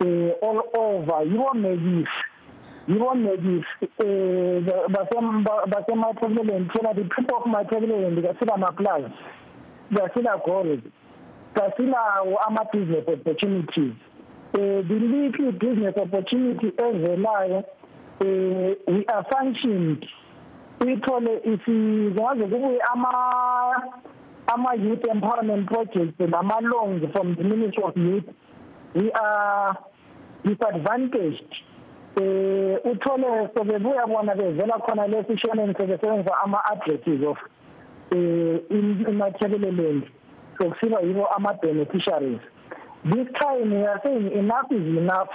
um 0.00 0.32
all 0.42 0.62
over 0.74 1.24
yibo 1.24 1.54
mekisi 1.54 2.27
yibo 2.88 3.14
nekisi 3.14 3.88
um 4.04 5.44
basemathebeleni 5.70 6.68
thina 6.72 6.94
the 6.94 7.04
people 7.04 7.36
of 7.36 7.46
mathebeleni 7.46 8.22
kasilama-plus 8.22 9.10
kasila-gold 9.94 10.82
kasilawo 11.54 12.38
ama-business 12.46 13.08
opportunities. 13.08 13.92
Um 14.54 14.88
the 14.88 14.94
little 14.94 15.52
business 15.52 15.94
opportunity 15.96 16.72
evelayo 16.78 17.64
um 18.20 18.74
we 18.86 19.04
are 19.06 19.24
functioned 19.32 20.06
uyithole 20.80 21.40
singaze 21.64 22.44
kubuye 22.46 22.80
ama-youth 24.54 25.06
empowerment 25.08 25.68
projects 25.68 26.20
nama-loans 26.20 27.02
from 27.12 27.34
the 27.36 27.44
ministry 27.44 27.82
of 27.84 27.96
youth 27.96 28.24
we 28.94 29.10
are 29.12 29.76
disadvantaged. 30.44 31.67
Eh 32.20 32.78
uthole 32.84 33.48
sobebuya 33.54 34.06
bona 34.06 34.34
bevela 34.34 34.78
khona 34.78 35.06
lesishoneni 35.06 35.74
sebesebenzisa 35.74 36.34
ama-addresses 36.44 37.22
of 37.26 37.38
eh 38.10 38.60
imaterial 39.08 40.02
sokusiba 40.58 41.00
yibo 41.00 41.26
ama-beneficiaries. 41.36 42.40
This 43.04 43.28
time 43.40 43.70
we 43.70 43.86
are 43.86 44.00
saying 44.04 44.32
enough 44.32 44.66
is 44.72 44.98
enough. 44.98 45.30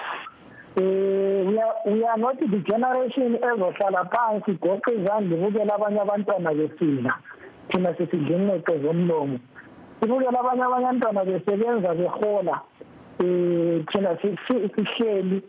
Eh 0.75 1.43
we 1.47 1.59
are 1.59 1.75
we 1.85 2.03
are 2.03 2.17
not 2.17 2.39
the 2.39 2.59
generation 2.67 3.37
ezohlala 3.37 4.09
phansi 4.11 4.51
igoqe 4.51 4.91
izandla 4.91 5.37
ibukela 5.37 5.75
abanye 5.75 5.99
abantwana 6.01 6.53
besila 6.53 7.13
thina 7.69 7.95
sisidlinqeqe 7.95 8.81
zomlomo. 8.81 9.39
Ibukela 10.01 10.39
abanye 10.39 10.63
abantwana 10.63 11.25
besebenza 11.25 11.95
behola 11.95 12.61
eh 13.23 13.83
thina 13.91 14.17
sihleli. 14.19 15.41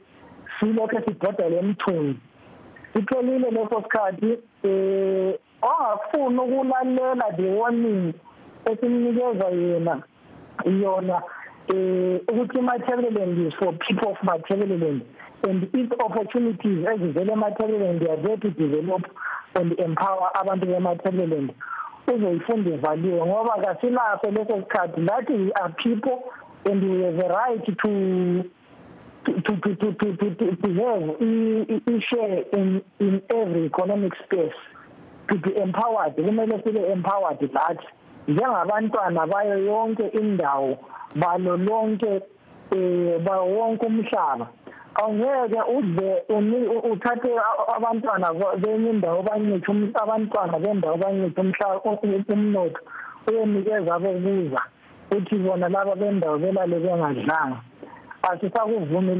Silokho 0.60 1.00
sibhodala 1.06 1.56
emthunzi 1.56 2.18
siphelile 2.94 3.50
leso 3.50 3.82
sikhathi 3.82 4.38
eh 4.62 5.38
ongafuni 5.62 6.38
ukulalela 6.38 7.36
the 7.36 7.48
warning 7.58 8.14
esimnikeza 8.64 9.48
yena 9.48 10.02
yona 10.80 11.22
eh 11.74 12.20
ukuthi 12.28 12.60
Matabeleland 12.60 13.46
is 13.46 13.54
for 13.58 13.72
people 13.72 14.10
of 14.10 14.18
Matabeleland 14.22 15.02
and 15.48 15.62
its 15.74 15.92
opportunities 16.04 16.86
ezivela 16.86 17.32
eMatabeleland 17.32 18.00
they 18.00 18.12
are 18.12 18.22
there 18.22 18.36
to 18.36 18.50
develop 18.50 19.02
and 19.54 19.80
empower 19.80 20.30
abantu 20.34 20.66
beMatabeleland 20.66 21.52
uzoyifunda 22.14 22.70
ivaliwe 22.70 23.26
ngoba 23.26 23.62
kasilaso 23.62 24.30
leso 24.30 24.54
sikhathi 24.60 25.06
that 25.06 25.30
we 25.30 25.52
are 25.52 25.72
people 25.82 26.18
and 26.70 26.84
we 26.84 27.04
have 27.04 27.18
a 27.18 27.28
right 27.28 27.76
to 27.76 27.94
to 29.24 29.32
to 29.40 29.74
to 29.74 29.92
to 29.92 30.14
to, 30.34 30.56
to 30.56 30.68
have 30.80 31.16
i 31.20 32.00
share 32.10 32.42
in 32.52 32.82
in 33.00 33.22
every 33.34 33.66
economic 33.66 34.12
space. 34.24 34.58
To 35.30 35.38
be 35.38 35.56
empowered 35.56 36.16
kumele 36.16 36.62
sibe 36.62 36.92
empowered 36.92 37.40
lathi 37.52 37.86
njengabantwana 38.28 39.26
bayo 39.26 39.58
yonke 39.58 40.08
indawo 40.08 40.78
balo 41.16 41.56
lonke 41.56 42.22
eh 42.72 43.18
ba 43.24 43.40
wonke 43.40 43.86
umhlaba. 43.86 44.48
Awungeke 44.94 45.60
udle 45.76 46.22
uthathe 46.92 47.30
abantwana 47.76 48.32
benye 48.60 48.90
indawo 48.90 49.22
banyethe 49.22 49.72
abantwana 50.02 50.58
bendawo 50.58 50.96
banyethe 50.96 51.40
umhlaba 51.40 51.80
umnotho 52.32 52.80
uyenikeza 53.28 53.94
abokuza 53.94 54.60
uthi 55.10 55.36
bona 55.36 55.68
laba 55.68 55.94
bendawo 55.96 56.38
belale 56.38 56.78
bengadlanga. 56.78 57.58
Asisakuvumi 58.30 59.14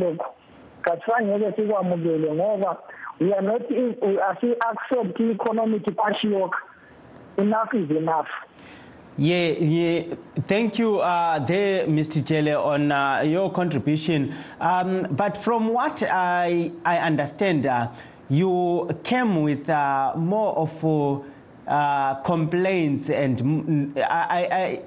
sikwamukele 1.57 2.33
ngoba 2.35 2.77
we 3.21 3.33
are 3.33 3.43
not 3.47 3.71
we 3.71 4.19
are 4.19 4.37
accept 4.71 5.21
economic 5.21 5.85
patriarch 5.97 6.55
enough 7.39 7.75
is 7.75 7.91
enough 7.91 8.29
Yeah, 9.17 9.51
yeah. 9.51 10.15
Thank 10.49 10.77
you 10.81 10.99
uh, 10.99 11.39
there, 11.39 11.87
Mr. 11.87 12.21
Jele, 12.25 12.57
on 12.61 12.91
uh, 12.91 13.21
your 13.21 13.49
contribution. 13.53 14.35
Um, 14.61 15.07
but 15.13 15.39
from 15.39 15.69
what 15.69 16.03
I, 16.03 16.73
I 16.85 16.99
understand, 16.99 17.65
uh, 17.65 17.93
you 18.29 18.91
came 19.05 19.43
with 19.43 19.71
uh, 19.71 20.15
more 20.17 20.59
of 20.59 20.85
uh, 21.69 22.15
complaints 22.23 23.09
and 23.09 23.97
I, 23.99 24.03
I, 24.51 24.81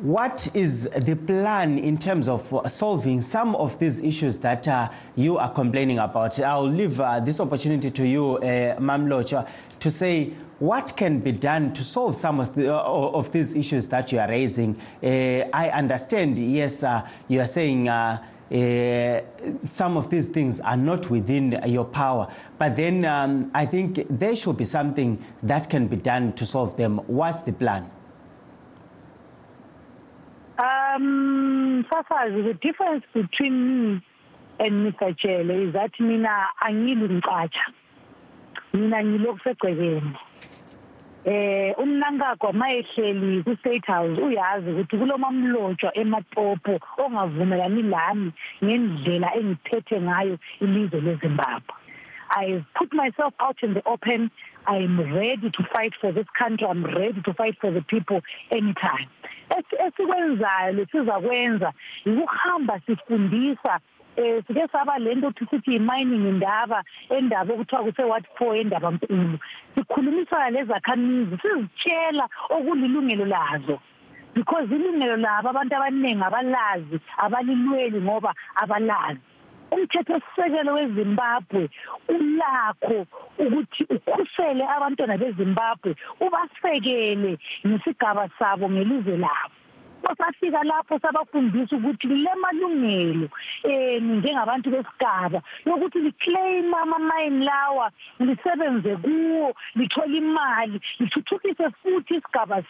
what 0.00 0.50
is 0.54 0.84
the 0.84 1.14
plan 1.14 1.78
in 1.78 1.98
terms 1.98 2.26
of 2.26 2.62
solving 2.68 3.20
some 3.20 3.54
of 3.56 3.78
these 3.78 4.00
issues 4.00 4.38
that 4.38 4.66
uh, 4.66 4.88
you 5.14 5.36
are 5.36 5.50
complaining 5.50 5.98
about? 5.98 6.40
I'll 6.40 6.62
leave 6.62 7.00
uh, 7.00 7.20
this 7.20 7.38
opportunity 7.40 7.90
to 7.90 8.06
you, 8.06 8.36
uh, 8.36 8.76
Mamlocha, 8.78 9.46
to 9.80 9.90
say 9.90 10.32
what 10.58 10.96
can 10.96 11.20
be 11.20 11.32
done 11.32 11.72
to 11.74 11.84
solve 11.84 12.14
some 12.16 12.40
of, 12.40 12.54
the, 12.54 12.74
uh, 12.74 12.80
of 12.80 13.30
these 13.32 13.54
issues 13.54 13.86
that 13.88 14.10
you 14.10 14.18
are 14.18 14.28
raising. 14.28 14.76
Uh, 15.02 15.06
I 15.52 15.70
understand, 15.70 16.38
yes, 16.38 16.82
uh, 16.82 17.06
you 17.28 17.40
are 17.40 17.46
saying. 17.46 17.88
Uh, 17.88 18.22
some 19.62 19.96
of 19.96 20.10
these 20.10 20.26
things 20.26 20.58
are 20.58 20.76
not 20.76 21.08
within 21.08 21.62
your 21.66 21.84
power. 21.84 22.26
But 22.58 22.74
then 22.74 23.04
um, 23.04 23.48
I 23.54 23.64
think 23.64 24.04
there 24.10 24.34
should 24.34 24.56
be 24.56 24.64
something 24.64 25.24
that 25.44 25.70
can 25.70 25.86
be 25.86 25.94
done 25.94 26.32
to 26.32 26.44
solve 26.44 26.76
them. 26.76 26.98
What's 27.06 27.42
the 27.42 27.52
plan? 27.52 27.88
Um, 30.94 31.84
Safazi, 31.90 32.42
the 32.44 32.54
difference 32.54 33.04
between 33.12 33.94
me 33.94 34.02
and 34.58 34.92
Mr. 34.92 35.16
Chele 35.18 35.68
is 35.68 35.72
that 35.74 35.92
mina 36.00 36.46
angilumcatsha. 36.62 37.50
Mina 38.72 38.96
ngilokusegcekeni. 38.96 40.16
eh 41.24 41.74
umnankakho 41.76 42.52
mayehleli 42.52 43.44
ku 43.44 43.54
state 43.60 43.86
house 43.86 44.16
uyazi 44.18 44.70
ukuthi 44.70 44.96
kulomamlotshwa 44.96 45.92
emapopo 45.98 46.80
ongavumelani 46.96 47.82
lami 47.82 48.32
ngendlela 48.64 49.28
engiphethe 49.36 50.00
ngayo 50.00 50.38
ilizwe 50.60 51.00
leZimbabwe 51.00 51.74
I've 52.30 52.64
put 52.74 52.92
myself 52.92 53.34
out 53.40 53.56
in 53.62 53.74
the 53.74 53.82
open. 53.86 54.30
I'm 54.66 55.00
ready 55.14 55.50
to 55.50 55.62
fight 55.74 55.92
for 56.00 56.12
this 56.12 56.26
country. 56.38 56.66
I'm 56.66 56.84
ready 56.84 57.20
to 57.24 57.34
fight 57.34 57.56
for 57.60 57.70
the 57.70 57.82
people 57.82 58.20
anytime. 58.50 59.08
esikwenzayo 59.86 60.72
lesizakwenza 60.72 61.72
ukuhamba 62.06 62.80
sifundisa 62.86 63.80
eh 64.16 64.42
sike 64.46 64.68
saba 64.72 64.98
lento 64.98 65.32
sithi 65.50 65.78
mining 65.78 66.28
indaba 66.28 66.84
endaba 67.08 67.54
okuthiwa 67.54 67.82
kuse 67.82 68.02
what 68.04 68.24
for 68.38 68.56
endaba 68.56 68.90
nkulu 68.90 69.38
sikhulumisana 69.74 70.50
lezakhamizi 70.50 71.38
sizitshela 71.42 72.28
okulilungelo 72.50 73.24
lazo 73.24 73.80
because 74.34 74.74
ilungelo 74.74 75.16
labo 75.16 75.48
abantu 75.48 75.76
abaningi 75.76 76.24
abalazi 76.24 77.00
abalilweli 77.18 78.00
ngoba 78.02 78.34
abalazi 78.54 79.20
umthetho 79.74 80.20
sisekelo 80.20 80.72
weZimbabwe 80.74 81.62
ulakho 82.14 82.98
ukuthi 83.38 83.82
ukhusele 83.94 84.64
abantwana 84.76 85.16
beZimbabwe 85.22 85.90
ubasekele 86.24 87.32
ngesigaba 87.66 88.24
sabo 88.38 88.64
ngelizwe 88.70 89.16
labo. 89.16 89.54
Safika 90.18 90.62
lapho 90.64 90.98
sabafundisa 90.98 91.76
ukuthi 91.76 92.06
le 92.08 92.30
malungelo 92.42 93.28
eh 93.64 94.02
njengabantu 94.02 94.70
besigaba 94.70 95.40
yokuthi 95.66 95.98
liclaim 95.98 96.74
ama-mine 96.74 97.44
lawa 97.44 97.90
lisebenze 98.18 98.96
kuwo 98.96 99.54
lithole 99.76 100.18
imali 100.18 100.80
lithuthukise 101.00 101.70
futhi 101.82 102.14
isigaba 102.14 102.62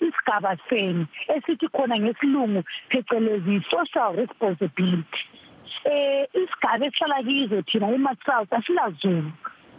isigaba 0.00 0.56
senu 0.68 1.06
esithi 1.34 1.68
khona 1.68 1.98
ngesilungu 1.98 2.62
phecelezi 2.90 3.62
social 3.70 4.10
responsibility. 4.16 5.22
Eh 5.84 6.28
isigaba 6.34 6.86
esihlala 6.86 7.22
kizo 7.22 7.62
thina 7.62 7.86
ema-south 7.94 8.52
asilazulu 8.52 9.32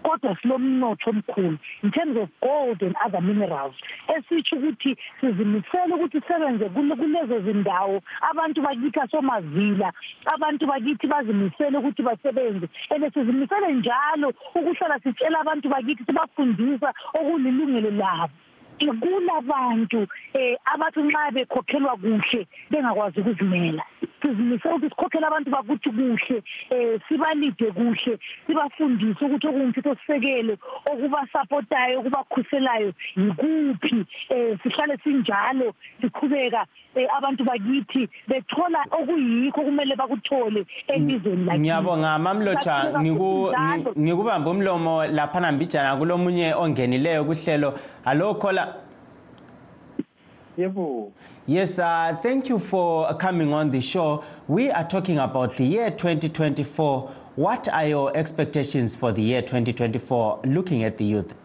kodwa 0.04 0.36
silomnotho 0.42 1.10
omkhulu 1.10 1.58
in 1.84 1.92
terms 1.92 2.18
of 2.18 2.30
gold 2.42 2.82
and 2.82 2.96
other 3.06 3.22
minerals. 3.22 3.76
Esitsho 4.08 4.56
ukuthi 4.56 4.98
sizimisele 5.22 5.94
ukuthi 5.96 6.22
sisebenze 6.22 6.70
kulezo 6.70 7.40
zindawo. 7.42 8.02
Abantu 8.32 8.62
bakithi 8.62 9.00
asomavila 9.00 9.94
abantu 10.34 10.68
bakithi 10.68 11.08
bazimisele 11.08 11.78
ukuthi 11.78 12.04
basebenze. 12.04 12.70
And 12.90 13.14
sizimisele 13.14 13.74
njalo 13.74 14.34
ukuhlala 14.56 15.00
sitshela 15.00 15.40
abantu 15.40 15.70
bakithi 15.70 16.06
sibafundisa 16.06 16.94
okulilungelo 17.14 17.92
labo. 17.92 18.34
Kulabantu 18.86 20.08
eh 20.34 20.58
abathi 20.66 21.02
nxa 21.02 21.32
bekhokhelwa 21.32 21.98
kuhle 21.98 22.48
bengakwazi 22.72 23.20
ukuzimela. 23.20 23.84
Sizimisela 24.22 24.76
ukuthi 24.76 24.90
sikhokhele 24.90 25.26
abantu 25.28 25.50
bakuthi 25.52 25.90
kuhle 25.90 26.44
eh 26.70 27.00
sibalide 27.08 27.72
kuhle 27.72 28.20
sibafundise 28.46 29.26
ukuthi 29.26 29.48
okungumthetho 29.48 29.96
sisekelo 29.96 30.58
okubasapotayo 30.92 32.00
okubakhuselayo 32.00 32.94
yikuphi 33.18 34.06
eh 34.30 34.58
sihlale 34.64 34.98
sinjalo 35.04 35.74
siqhubeka 36.02 36.62
eh, 36.62 36.68
abantu 37.18 37.44
bakithi 37.44 38.10
bethola 38.28 38.80
okuyikho 38.92 39.62
kumele 39.62 39.96
bakuthole 39.96 40.66
elizweni 40.88 41.46
lakithi 41.46 41.60
ngiyabonga 41.60 42.20
mamlotsha 42.20 42.74
Kakhulu 42.82 43.00
ngiku- 43.02 43.50
njalo. 43.50 43.92
ngi- 43.92 44.00
ngikubamba 44.02 44.52
umlomo 44.52 45.06
laphana 45.08 45.52
mbijana 45.52 45.98
kulomunye 45.98 46.54
ongenileyo 46.54 47.26
kuhlelo 47.26 47.80
hallo 48.06 48.34
khola 48.36 48.74
Yebo. 50.58 51.12
Yes, 51.48 51.78
uh, 51.80 52.18
thank 52.22 52.50
you 52.50 52.58
for 52.60 53.16
coming 53.18 53.54
on 53.54 53.70
the 53.72 53.80
show. 53.80 54.24
We 54.50 54.72
are 54.72 54.84
talking 54.88 55.20
about 55.20 55.56
the 55.56 55.64
year 55.64 55.92
2024. 55.92 57.10
What 57.36 57.68
are 57.72 57.88
your 57.88 58.12
expectations 58.18 58.98
for 58.98 59.12
the 59.14 59.22
year 59.22 59.42
2024 59.44 60.40
looking 60.46 60.84
at 60.84 60.98
the 60.98 61.06
youth? 61.06 61.36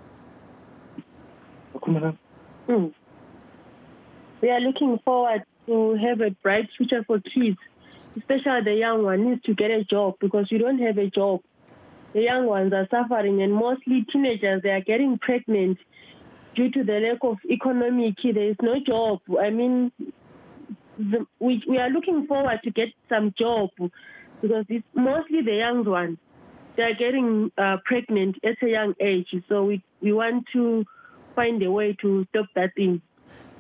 Mm. 2.69 2.93
We 4.43 4.51
are 4.51 4.61
looking 4.61 4.99
forward 5.05 5.45
to 5.67 5.95
have 5.95 6.21
a 6.21 6.31
bright 6.43 6.69
future 6.77 7.05
for 7.07 7.21
kids, 7.21 7.59
especially 8.17 8.63
the 8.65 8.75
young 8.75 9.05
one 9.05 9.25
needs 9.31 9.43
to 9.43 9.55
get 9.55 9.71
a 9.71 9.85
job 9.85 10.17
because 10.21 10.49
we 10.51 10.59
don't 10.59 10.81
have 10.81 10.99
a 10.99 11.09
job. 11.09 11.43
The 12.13 12.23
young 12.23 12.47
ones 12.47 12.73
are 12.73 12.89
suffering, 12.91 13.41
and 13.41 13.53
mostly 13.55 14.05
teenagers 14.13 14.63
they 14.63 14.71
are 14.71 14.81
getting 14.81 15.19
pregnant 15.19 15.79
due 16.57 16.71
to 16.73 16.83
the 16.83 16.99
lack 16.99 17.19
of 17.23 17.39
economic. 17.49 18.17
There 18.23 18.51
is 18.51 18.57
no 18.61 18.75
job. 18.85 19.21
I 19.41 19.51
mean, 19.51 19.93
the, 20.99 21.25
we 21.39 21.63
we 21.69 21.79
are 21.79 21.89
looking 21.89 22.27
forward 22.27 22.59
to 22.65 22.71
get 22.73 22.89
some 23.09 23.33
job 23.39 23.71
because 24.43 24.67
it's 24.69 24.85
mostly 24.95 25.43
the 25.43 25.55
young 25.55 25.85
ones. 25.85 26.19
They 26.77 26.83
are 26.83 26.95
getting 26.95 27.53
uh, 27.57 27.77
pregnant 27.85 28.37
at 28.45 28.61
a 28.61 28.69
young 28.69 28.95
age, 29.01 29.29
so 29.49 29.65
we 29.65 29.85
we 30.01 30.13
want 30.13 30.47
to 30.53 30.85
find 31.37 31.63
a 31.63 31.71
way 31.71 31.97
to 32.03 32.27
stop 32.31 32.47
that 32.57 32.75
thing. 32.75 33.01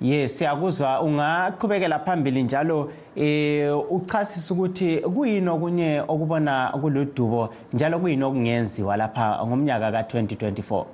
Yes, 0.02 0.38
siyakuzwa 0.38 1.00
ungaqhubekela 1.00 1.98
phambili 1.98 2.42
njalo 2.42 2.92
eh 3.16 3.70
uchasisa 3.90 4.54
ukuthi 4.54 4.98
kuyini 4.98 5.48
okunye 5.48 6.00
okubona 6.08 6.72
kuludubo 6.80 7.54
njalo 7.72 7.98
kuyini 7.98 8.24
okungenziwa 8.24 8.96
lapha 8.96 9.46
ngomnyaka 9.46 9.90
ka2024. 9.90 10.84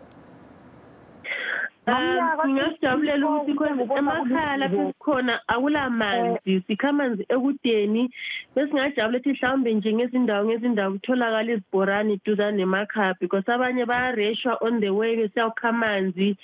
Um, 1.86 2.50
ngingakujabulela 2.50 3.26
ukuthi 3.26 3.96
emakhaya 3.96 4.56
lapho 4.56 4.92
sikhona 4.92 5.40
akulamanzi 5.48 6.62
sikha 6.66 6.88
amanzi 6.88 7.24
ekudeni. 7.28 8.10
Besingajabulela 8.54 9.08
ukuthi 9.08 9.32
mhlawumbe 9.32 9.74
nje 9.74 9.92
ngezindawo 9.92 10.44
ngezindawo 10.44 10.92
kutholakala 10.92 11.52
izibhorane 11.52 12.20
duzane 12.24 12.56
nemakhaya 12.56 13.14
because 13.20 13.48
abanye 13.48 13.86
bayareshwa 13.86 14.58
on 14.60 14.80
the 14.80 14.90
way 14.90 15.16
besiyawukha 15.16 15.68
amanzi 15.68 16.36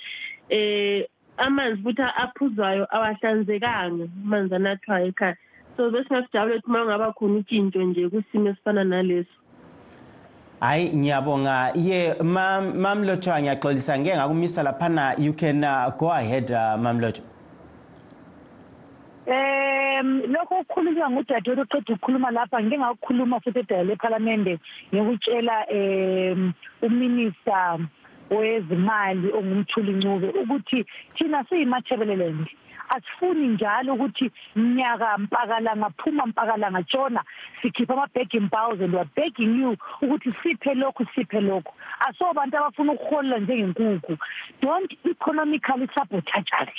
eh 0.49 1.05
amanzi 1.37 1.81
futhi 1.83 2.01
aphuzwayo 2.01 2.87
awahlanzekanga 2.95 4.05
amanzi 4.23 4.55
anathwayo 4.55 5.07
ekhaya. 5.07 5.35
So 5.77 5.91
besingakujabulela 5.91 6.55
ukuthi 6.55 6.69
uma 6.69 6.85
ngaba 6.85 7.13
khona 7.13 7.37
utshintsho 7.39 7.83
nje 7.83 8.09
kusimo 8.09 8.49
esifana 8.49 8.83
naleso. 8.83 9.35
Hayi 10.59 10.93
ngiyabonga. 10.93 11.71
Ye 11.75 12.13
mam 12.23 12.77
mamlotho 12.79 13.31
ngiyaxolisa. 13.39 13.99
Ngeke 13.99 14.15
ngakumisa 14.15 14.63
laphana 14.63 15.15
you 15.19 15.33
can 15.33 15.63
uh, 15.63 15.91
go 15.97 16.11
ahead 16.11 16.51
uh, 16.51 16.77
mamlotho. 16.79 17.21
Um 19.27 20.21
lokho 20.27 20.59
okukhulunywa 20.59 21.09
ngudadewethu 21.09 21.61
oqeda 21.61 21.93
ukukhuluma 21.93 22.31
lapha 22.31 22.61
ngike 22.61 22.77
ngakukhuluma 22.77 23.39
futhi 23.39 23.59
edala 23.59 23.83
lephalamende 23.83 24.59
ngikutshela 24.93 25.65
um 25.71 26.53
uminista 26.81 27.79
wezimali 28.29 29.31
ongumthuli 29.37 29.91
ncube 29.93 30.27
ukuthi 30.41 30.85
thina 31.15 31.43
siyimathebeleland 31.43 32.47
asifuni 32.89 33.47
njalo 33.47 33.93
ukuthi 33.93 34.31
mnyaka 34.55 35.17
mpakalanga 35.17 35.89
phuma 35.89 36.25
mpakalanga 36.25 36.83
tshona 36.83 37.23
sikhipha 37.61 37.93
ama-begging 37.93 38.49
bows 38.51 38.81
and 38.81 38.93
weare 38.93 39.09
begging 39.15 39.59
you 39.61 39.77
ukuthi 40.01 40.31
siphe 40.31 40.73
lokhu 40.73 41.05
siphe 41.15 41.41
lokhu. 41.41 41.73
Asobantu 41.99 42.57
abafuna 42.57 42.93
ukuholela 42.93 43.39
njengenkukhu 43.39 44.17
don't 44.61 44.91
economically 45.05 45.87
sabotage 45.95 46.51
us. 46.61 46.69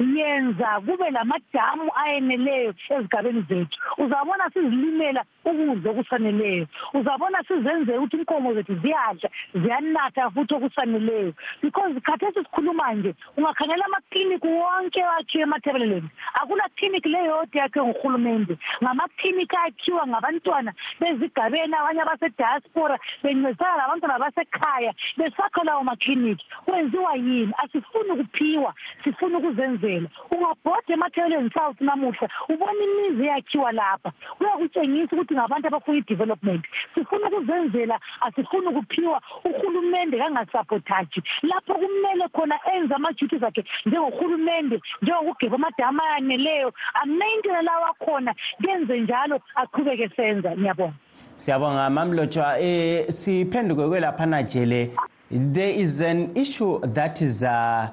Yenza 0.00 0.80
kube 0.86 1.10
lamadamu 1.10 1.90
ayeneleyo 1.94 2.74
ezigabeni 2.90 3.44
zethu. 3.48 3.78
Uzabona 3.98 4.50
sizilimela 4.52 5.24
ukudla 5.44 5.90
okufaneleyo 5.90 6.66
uzabona 6.94 7.38
sizenzela 7.48 7.98
ukuthi 7.98 8.16
inkomo 8.16 8.54
zethu 8.54 8.74
ziyadla 8.82 9.28
ziyanatha 9.54 10.30
futhi 10.30 10.54
okufaneleyo 10.54 11.32
because 11.62 11.94
khathesi 12.00 12.40
sikhuluma 12.44 12.92
nje 12.94 13.14
ungakhangela 13.36 13.84
amakliniki 13.84 14.46
wonke 14.48 15.02
akhiwe 15.02 15.42
emathebeleleni 15.42 16.08
akula 16.34 16.68
klinik 16.76 17.06
leyodwa 17.06 17.62
yakhiwe 17.62 17.86
ngurhulumente 17.86 18.58
ngamakliniki 18.82 19.56
akhiwa 19.56 20.06
ngabantwana 20.06 20.72
bezigabeni 21.00 21.74
abanye 21.74 22.02
abasediaspora 22.02 22.98
bencedisana 23.22 23.76
labantwana 23.76 24.18
basekhaya 24.18 24.92
besakha 25.16 25.64
lawo 25.64 25.84
makliniki 25.84 26.44
kwenziwa 26.64 27.14
yini? 27.16 27.52
Asifuni 27.62 28.10
ukuphiwa 28.10 28.74
sifuna 29.04 29.38
ukuzenzela. 29.38 29.89
Ungabhoda 30.30 30.94
emathebeleni 30.94 31.50
south 31.50 31.80
namuhla 31.80 32.28
ubona 32.48 32.80
imizi 32.84 33.24
eyakhiwa 33.24 33.72
lapha. 33.72 34.12
Kuyakutshengisa 34.38 35.16
ukuthi 35.16 35.34
ngabantu 35.34 35.66
abafuna 35.68 35.98
i-development 35.98 36.64
sifuna 36.94 37.26
ukuzenzela 37.28 38.00
asifuni 38.20 38.66
ukuphiwa 38.66 39.20
uhulumende 39.44 40.18
kangasabotaji 40.18 41.22
lapho 41.42 41.74
kumele 41.74 42.28
khona 42.32 42.58
enze 42.74 42.94
ama-duties 42.94 43.42
akhe 43.42 43.64
njengorhulumende 43.86 44.80
njengokugeba 45.02 45.54
amadamu 45.56 46.02
ayaneleyo 46.02 46.72
amaintene 47.02 47.62
lawo 47.62 47.84
akhona 47.86 48.34
kenze 48.62 49.00
njalo 49.00 49.40
aqhubeke 49.54 50.08
senza. 50.16 50.56
Ngiyabonga. 50.56 50.94
Siyabonga 51.36 51.90
mamlotshwa 51.90 52.60
eh 52.60 53.08
siphenduke 53.08 53.88
kwelaphana 53.88 54.42
jele. 54.42 54.90
There 55.30 55.70
is 55.70 56.00
an 56.00 56.36
issue 56.36 56.80
that 56.80 57.22
is 57.22 57.42
uh, 57.42 57.88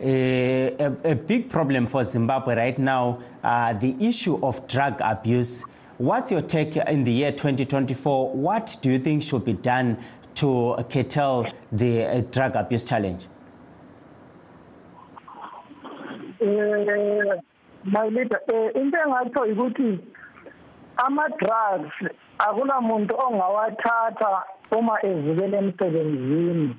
a, 0.00 0.92
a, 1.04 1.14
big 1.14 1.48
problem 1.48 1.86
for 1.86 2.04
Zimbabwe 2.04 2.54
right 2.56 2.78
now 2.78 3.20
uh, 3.42 3.72
the 3.72 3.94
issue 4.00 4.38
of 4.44 4.66
drug 4.68 5.00
abuse. 5.00 5.62
What's 5.98 6.30
your 6.30 6.42
take 6.42 6.76
in 6.76 7.04
the 7.04 7.12
year 7.12 7.32
2024 7.32 8.32
what 8.32 8.76
do 8.82 8.92
you 8.92 8.98
think 8.98 9.22
should 9.22 9.44
be 9.44 9.54
done 9.54 9.98
to 10.34 10.76
curtail 10.90 11.46
the 11.72 12.04
uh, 12.04 12.20
drug 12.30 12.56
abuse 12.56 12.84
challenge? 12.84 13.26
Eh 16.40 17.40
my 17.86 18.08
leader 18.08 18.40
eh 18.52 18.70
into 18.74 18.98
engatsho 18.98 19.40
ukuthi 19.52 19.98
ama 20.96 21.28
drugs 21.38 21.94
akula 22.38 22.80
muntu 22.80 23.14
ongawathatha 23.14 24.42
uma 24.70 24.98
evukela 25.06 25.58
emsebenzini 25.58 26.76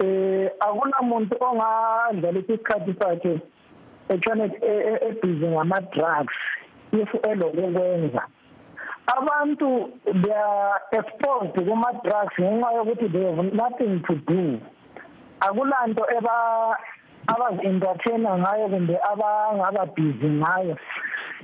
eh 0.00 0.50
akuna 0.60 0.98
muntu 1.02 1.36
ongadlalisa 1.40 2.52
isikhathi 2.52 2.92
sakhe 3.00 3.40
etshone 4.08 4.44
ebhizi 5.08 5.46
ngama 5.46 5.80
drugs 5.92 6.36
if 6.92 7.10
elokukwenza 7.30 8.22
abantu 9.16 9.90
they 10.22 10.32
are 10.32 10.80
exposed 10.92 11.54
kuma 11.54 11.92
drugs 12.04 12.34
ngenxa 12.38 12.72
yokuthi 12.76 13.12
they 13.12 13.24
have 13.24 13.54
nothing 13.54 14.02
to 14.06 14.14
do. 14.26 14.60
Akulanto 15.40 16.04
abazi-entertaina 17.26 18.38
ngayo 18.38 18.68
kumbe 18.68 18.96
abangaba 19.10 19.86
busy 19.96 20.28
ngayo. 20.28 20.76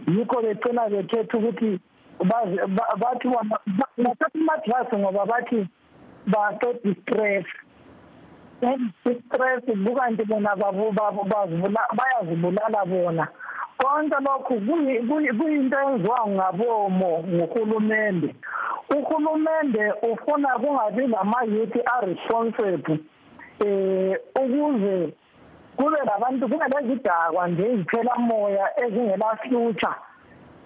Yikho 0.06 0.42
becina 0.42 0.88
bekhetha 0.88 1.38
ukuthi 1.38 1.80
bathi 2.20 2.56
bathatha 2.76 4.28
ama-drugs 4.34 4.98
ngoba 4.98 5.26
bathi 5.26 5.68
baqeda 6.26 6.90
i-stress. 6.90 7.46
I-stress 8.62 9.64
kukanti 9.84 10.24
bona 10.24 10.56
bayazibulala 11.96 12.84
bona. 12.86 13.28
Konke 13.78 14.16
lokhu 14.24 14.54
kuyinto 15.38 15.76
enziwa 15.78 16.26
ngabomo 16.28 17.24
nguhulumende 17.28 18.34
uhulumende 18.90 19.92
ufuna 20.02 20.48
kungabi 20.58 21.06
lama-youth 21.06 21.76
a-responsible 21.94 22.98
eh 23.64 24.16
ukuze 24.34 25.12
kube 25.76 25.98
labantu 26.06 26.48
kube 26.48 26.64
lezidakwa 26.72 27.48
nje 27.48 27.72
iziphela 27.72 28.14
moya 28.16 28.80
ezingela 28.84 29.36
future. 29.42 29.94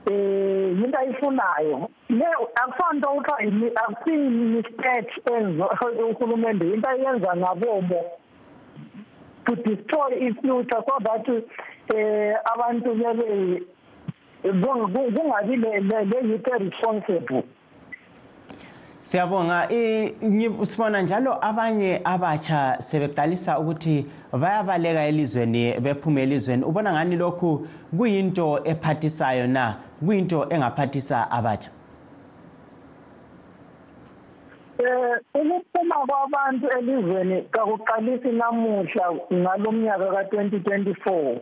Eh 0.06 0.72
yinto 0.78 0.98
ayifunayo 0.98 1.90
le 2.08 2.26
akufanto 2.62 3.08
kuthiwa 3.08 3.82
akusiyi 3.84 4.28
mistake 4.28 5.12
enzo 5.34 5.70
uhulumende 6.10 6.74
into 6.74 6.88
ayenza 6.88 7.36
ngabomo 7.36 8.00
to 9.44 9.54
destroy 9.56 10.12
i-future 10.26 10.82
so 10.86 10.94
that 11.04 11.28
eh 11.94 12.34
abantu 12.54 12.94
bebe 12.94 13.72
kungabi 15.14 15.56
le 15.56 16.28
youth 16.28 16.48
responsible 16.58 17.44
siyabonga. 19.00 19.68
I- 19.70 20.12
ngi- 20.22 20.66
sibona 20.66 21.02
njalo 21.02 21.38
abanye 21.44 22.00
abatsha 22.04 22.76
sebeqalisa 22.78 23.58
ukuthi 23.58 24.06
bayabaleka 24.32 25.04
elizweni 25.04 25.80
bephume 25.80 26.22
elizweni. 26.22 26.64
Ubona 26.64 26.92
ngani 26.92 27.16
lokhu 27.16 27.66
kuyinto 27.96 28.60
ephathisayo 28.64 29.46
na? 29.46 29.76
Kuyinto 30.06 30.46
engaphathisa 30.50 31.30
abatsha? 31.30 31.70
Eh 34.78 35.16
ukuphuma 35.34 35.94
kwabantu 36.08 36.68
elizweni 36.78 37.42
kakuqalisi 37.50 38.28
namuhla 38.32 39.12
ngalomnyaka 39.32 40.04
ka2024 40.04 41.38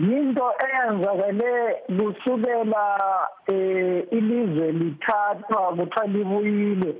yinto 0.00 0.52
eyenzakele 0.66 1.52
kusukela 1.96 2.84
eh 3.48 4.04
ilizwe 4.10 4.72
lithathwa 4.72 5.72
kuthiwa 5.76 6.06
libuyile 6.06 6.94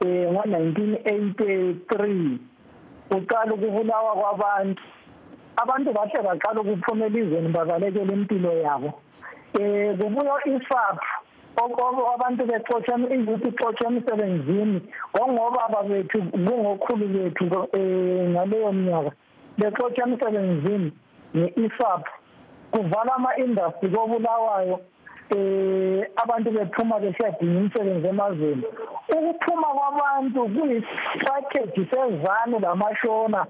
eh 0.00 0.32
ngo1983 0.32 2.38
uqala 3.10 3.54
ukubulawa 3.54 4.14
kwabantu. 4.14 4.82
Abantu 5.56 5.92
bahle 5.92 6.22
baqala 6.22 6.60
ukuphuma 6.60 7.06
elizweni 7.06 7.48
babalekela 7.48 8.12
impilo 8.12 8.52
yabo. 8.52 9.00
Eh 9.60 9.98
kubuya 9.98 10.34
isaphu 10.44 11.24
okobo 11.56 12.12
abantu 12.14 12.46
bexotsha 12.46 12.94
izuthi 13.14 13.48
ixotsha 13.48 13.86
emsebenzini 13.86 14.80
ngongobaba 15.16 15.82
bethu 15.88 16.18
kungokhulu 16.32 17.06
bethu 17.14 17.44
eh 17.72 18.28
ngaleyo 18.30 18.72
minyaka 18.72 19.10
bexotsha 19.58 20.02
emsebenzini 20.02 20.92
ne-isap 21.34 22.04
kuvala 22.74 23.14
ama-industry 23.14 23.88
kobulawayo 23.88 24.80
eh 25.30 26.06
abantu 26.16 26.50
bephuma 26.50 27.00
besiyadinga 27.00 27.60
imisebenzi 27.60 28.06
emazweni. 28.08 28.64
Ukuphuma 29.16 29.68
kwabantu 29.76 30.40
kuyi-strategy 30.54 31.86
sezanu 31.90 32.58
lamashona 32.60 33.46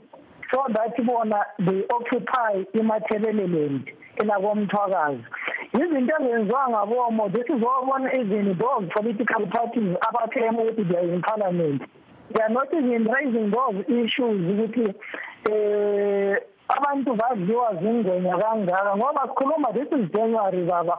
so 0.51 0.65
that 0.69 0.97
bona 1.03 1.41
they 1.59 1.83
occupy 1.97 2.65
imathebeleland 2.73 3.91
elakomthwakazi. 4.21 5.25
Izinto 5.73 6.15
ezenziwa 6.21 6.69
ngabomo 6.69 7.29
this 7.33 7.49
is 7.49 7.63
wabona 7.63 8.15
even 8.15 8.59
those 8.59 8.87
political 8.95 9.47
parties 9.47 9.97
abaclaim 10.07 10.59
ukuthi 10.59 10.85
they 10.85 10.99
are 10.99 11.15
in 11.15 11.23
parliament. 11.23 11.83
They 12.33 12.43
are 12.43 12.53
not 12.53 12.73
even 12.73 13.05
raising 13.05 13.51
those 13.51 13.85
issues 13.89 14.41
ukuthi 14.53 14.95
eh 15.51 16.37
abantu 16.69 17.15
badliwa 17.15 17.75
zingwenya 17.75 18.37
kangaka 18.39 18.97
ngoba 18.97 19.23
sikhuluma 19.23 19.73
this 19.73 19.89
is 19.93 20.11
january 20.13 20.65
baba 20.65 20.99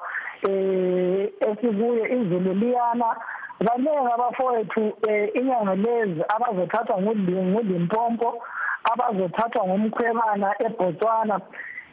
eh 0.49 1.29
esikuye 1.39 2.03
izulu 2.15 2.53
liyana 2.53 3.15
baningi 3.59 4.11
abafowethu 4.13 4.93
eh 5.07 5.29
inyanga 5.35 5.75
lezi 5.75 6.21
abazothathwa 6.35 7.01
ngulimpompo 7.01 8.43
abazothathwa 8.91 9.67
ngumkhwebana 9.67 10.55
eBotswana 10.65 11.39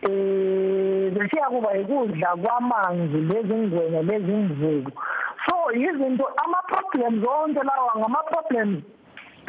eh 0.02 1.10
besiya 1.14 1.46
kuba 1.48 1.76
ikudla 1.76 2.36
kwamanzi 2.36 3.18
lezingwenya 3.30 4.02
lezimvuku 4.02 4.92
so 5.46 5.72
izinto 5.72 6.26
ama 6.44 6.58
problems 6.62 7.24
onke 7.28 7.62
lawa 7.62 7.92
ngama 7.98 8.18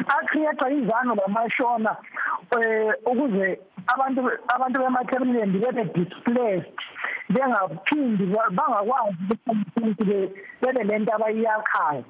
problems 0.04 0.52
acreate 0.54 0.74
izano 0.74 1.14
lamashona 1.14 1.96
eh 2.56 2.92
ukuze 3.06 3.58
abantu 3.86 4.20
abantu 4.54 4.78
bemathebeleni 4.80 5.58
bebe 5.58 5.84
displaced 5.94 6.78
bengaphindi 7.28 8.24
bangakwazi 8.26 9.38
ukuthi 9.76 10.30
bebe 10.60 10.82
lento 10.84 11.12
abayiyakhayo. 11.14 12.04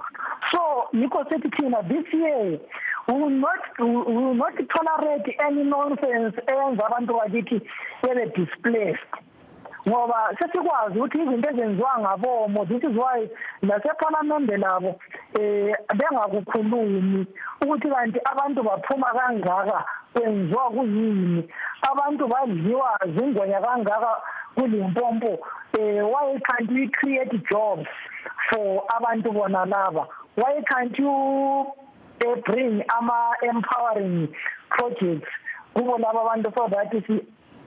So 0.51 0.89
yikho 0.93 1.25
sithi 1.31 1.51
thina 1.57 1.83
this 1.89 2.07
year 2.13 2.59
we 3.07 3.15
will 3.15 3.31
not 3.31 3.61
we 3.79 3.87
will 3.87 4.35
not 4.35 4.55
tolerate 4.75 5.37
any 5.47 5.65
nonsense 5.65 6.37
eyenza 6.47 6.87
abantu 6.87 7.15
bakithi 7.15 7.61
bebe 8.03 8.27
displaced. 8.37 9.11
Ngoba 9.89 10.35
sesikwazi 10.39 10.99
ukuthi 10.99 11.19
izinto 11.19 11.51
ezenziwa 11.51 11.99
ngabomo 12.01 12.65
this 12.67 12.83
is 12.85 12.97
why 12.97 13.29
nasephalamende 13.63 14.57
labo 14.57 15.01
eh 15.41 15.77
bengakukhulumi 15.99 17.27
ukuthi 17.63 17.89
kanti 17.89 18.19
abantu 18.25 18.63
baphuma 18.63 19.13
kangaka 19.17 19.85
kwenziwa 20.15 20.71
kuyini? 20.71 21.51
Abantu 21.91 22.29
badliwa 22.29 22.99
zingwenya 23.15 23.61
kangaka 23.61 24.17
kulimpompo 24.55 25.39
eh 25.79 26.03
why 26.03 26.39
can't 26.49 26.71
we 26.71 26.89
create 26.89 27.35
jobs 27.51 27.89
for 28.51 28.85
abantu 28.97 29.33
bona 29.33 29.65
laba? 29.65 30.07
Why 30.37 30.63
can't 30.71 30.99
you 30.99 31.11
uh, 31.11 32.37
bring 32.47 32.83
ama 32.89 33.35
empowering 33.43 34.29
projects 34.71 35.29
kubo 35.75 35.99
laba 35.99 36.21
abantu 36.21 36.53
so 36.57 36.69
that 36.71 36.95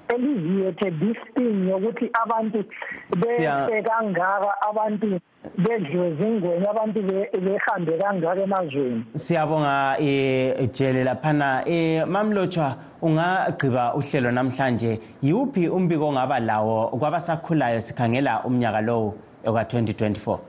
eliziyethe 0.09 0.91
this 0.99 1.17
thing 1.35 1.69
yokuthi 1.69 2.09
abantu 2.23 2.63
bese 3.15 3.81
kangaka 3.83 4.61
abantu 4.69 5.19
bedliwe 5.57 6.15
zingwenya 6.15 6.69
abantu 6.69 7.01
behambe 7.45 7.97
kangaka 7.97 8.41
emazweni. 8.41 9.03
Siyabonga 9.13 9.95
eh 9.99 10.69
jele 10.71 11.03
laphana. 11.03 11.63
Eh 11.65 12.07
mamlotshwa 12.07 12.75
ungagqiba 13.01 13.93
uhlelo 13.95 14.31
namhlanje 14.31 14.99
yiwuphi 15.21 15.69
umbiko 15.69 16.07
ongaba 16.07 16.39
lawo 16.39 16.87
kwabasakhulayo 16.87 17.81
sikhangela 17.81 18.43
umnyaka 18.43 18.81
lowo 18.81 19.15
oka 19.45 19.61
2024 19.63 20.39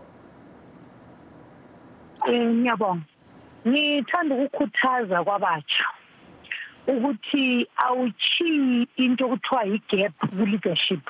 Eh 2.27 2.47
ngiyabonga. 2.47 3.03
Ngithanda 3.67 4.35
ukukhuthaza 4.35 5.25
kwabatsha. 5.25 5.85
Ukuthi 6.89 7.67
awuchiyi 7.77 8.89
into 8.97 9.25
okuthiwa 9.27 9.63
yi-gap 9.71 10.15
ku-leadership. 10.21 11.05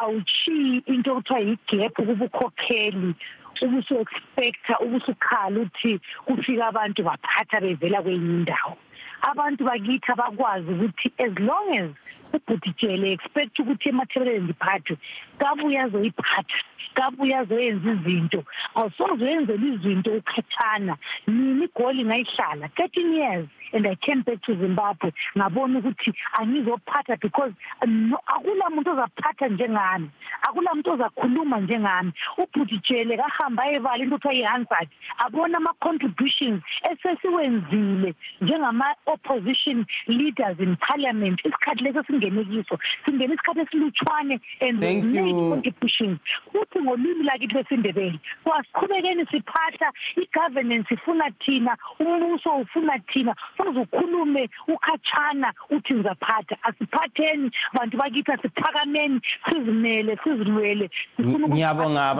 Awuchiyi 0.00 0.82
into 0.86 1.10
okuthiwa 1.12 1.40
yi-gap 1.40 1.92
kubukhokheli 1.94 3.14
ubusu-expecta 3.62 4.78
ubusukhala 4.84 5.60
ukuthi 5.60 6.00
kufika 6.26 6.66
abantu 6.66 7.02
baphatha 7.02 7.60
bevela 7.60 8.02
kwenye 8.02 8.30
indawo. 8.38 8.76
Abantu 9.22 9.64
bakithi 9.64 10.12
abakwazi 10.12 10.68
ukuthi 10.72 11.12
as 11.18 11.34
long 11.38 11.68
as 11.76 11.90
ubhutijele 12.32 13.12
expect 13.12 13.58
ukuthi 13.58 13.88
emathebeleni 13.88 14.44
ndiphathwe 14.44 14.96
kabuye 15.38 15.80
azoyiphatha 15.80 16.58
kabuye 16.94 17.36
azoyenza 17.36 17.90
izinto 17.92 18.44
awusozoyenzela 18.74 19.66
izinto 19.72 20.10
ukhathana 20.20 20.94
nini 21.26 21.64
igoli 21.64 22.04
ngayihlala 22.04 22.68
thirteen 22.76 23.12
years. 23.12 23.48
And 23.72 23.86
i 23.86 23.94
came 23.96 24.22
back 24.22 24.40
to 24.42 24.54
zimbabwe. 24.54 25.12
Ngabona 25.36 25.78
ukuthi 25.78 26.12
angizophatha 26.38 27.20
because 27.20 27.52
no, 27.86 28.18
akula 28.26 28.70
muntu 28.70 28.90
ozaphatha 28.90 29.48
njengami. 29.48 30.10
Akula 30.42 30.74
muntu 30.74 30.90
ozakhuluma 30.92 31.60
njengami. 31.60 32.12
Ubhutijele 32.38 33.16
kahamba 33.16 33.62
ayebala 33.62 34.02
into 34.04 34.16
kuthiwa 34.18 34.34
yi-hansard 34.34 34.88
abona 35.18 35.58
ama-contributions 35.58 36.62
esesiwenzile 36.90 38.14
njengama-opposition 38.40 39.84
leaders 40.06 40.58
in 40.60 40.76
parliament. 40.76 41.40
Isikhathi 41.44 41.84
leso 41.84 42.02
singene 42.04 42.44
kiso. 42.44 42.78
Singene 43.04 43.34
isikhathi 43.34 43.60
esilutshwane 43.60 44.40
and 44.60 44.80
Thank 44.80 45.04
made 45.04 45.26
you. 45.28 45.50
contributions. 45.50 46.18
Futhi 46.52 46.78
ngolwimi 46.80 47.24
lakithi 47.24 47.54
lwesindebele 47.54 48.18
kwasiqhubekeni 48.44 49.26
siphatha 49.26 49.92
i-governance 50.16 50.94
ifuna 50.94 51.30
thina 51.30 51.76
umbuso 52.00 52.50
ufuna 52.56 52.98
thina. 52.98 53.34
Fuze 53.58 53.80
ukhulume 53.80 54.48
ukhatshana 54.68 55.52
uthi 55.70 55.94
ngizaphatha 55.94 56.56
asiphatheni 56.62 57.50
bantu 57.74 57.96
bakithi 57.96 58.32
asiphakameni 58.32 59.20
sizimele 59.50 60.18
sizilwele 60.24 60.90
ngiyabonga 61.20 62.14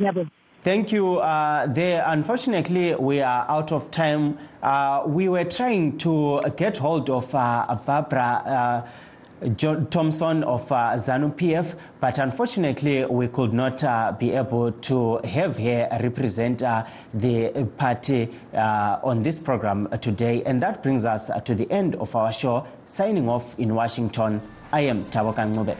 Ngiyabonga. 0.00 0.30
Thank 0.62 0.90
you. 0.90 1.18
Uh, 1.20 1.66
there, 1.72 2.02
unfortunately, 2.08 2.92
we 2.96 3.20
are 3.20 3.46
out 3.48 3.70
of 3.70 3.88
time. 3.92 4.36
Uh, 4.62 5.04
we 5.06 5.28
were 5.28 5.44
trying 5.44 5.96
to 5.98 6.40
get 6.56 6.76
hold 6.78 7.08
of 7.08 7.32
uh, 7.32 7.78
Barbara 7.86 8.42
uh, 8.44 8.88
John 9.56 9.86
Thompson 9.88 10.42
of 10.44 10.70
uh, 10.72 10.94
ZANU 10.94 11.34
PF, 11.34 11.76
but 12.00 12.18
unfortunately, 12.18 13.04
we 13.04 13.28
could 13.28 13.52
not 13.52 13.84
uh, 13.84 14.14
be 14.18 14.32
able 14.32 14.72
to 14.72 15.18
have 15.24 15.58
her 15.58 15.88
represent 16.02 16.62
uh, 16.62 16.86
the 17.12 17.68
party 17.76 18.30
uh, 18.54 18.98
on 19.04 19.22
this 19.22 19.38
program 19.38 19.88
today. 20.00 20.42
And 20.44 20.62
that 20.62 20.82
brings 20.82 21.04
us 21.04 21.30
to 21.44 21.54
the 21.54 21.70
end 21.70 21.96
of 21.96 22.16
our 22.16 22.32
show. 22.32 22.66
Signing 22.86 23.28
off 23.28 23.58
in 23.58 23.74
Washington, 23.74 24.40
I 24.72 24.80
am 24.82 25.04
Tawakan 25.06 25.54
Ngube. 25.54 25.76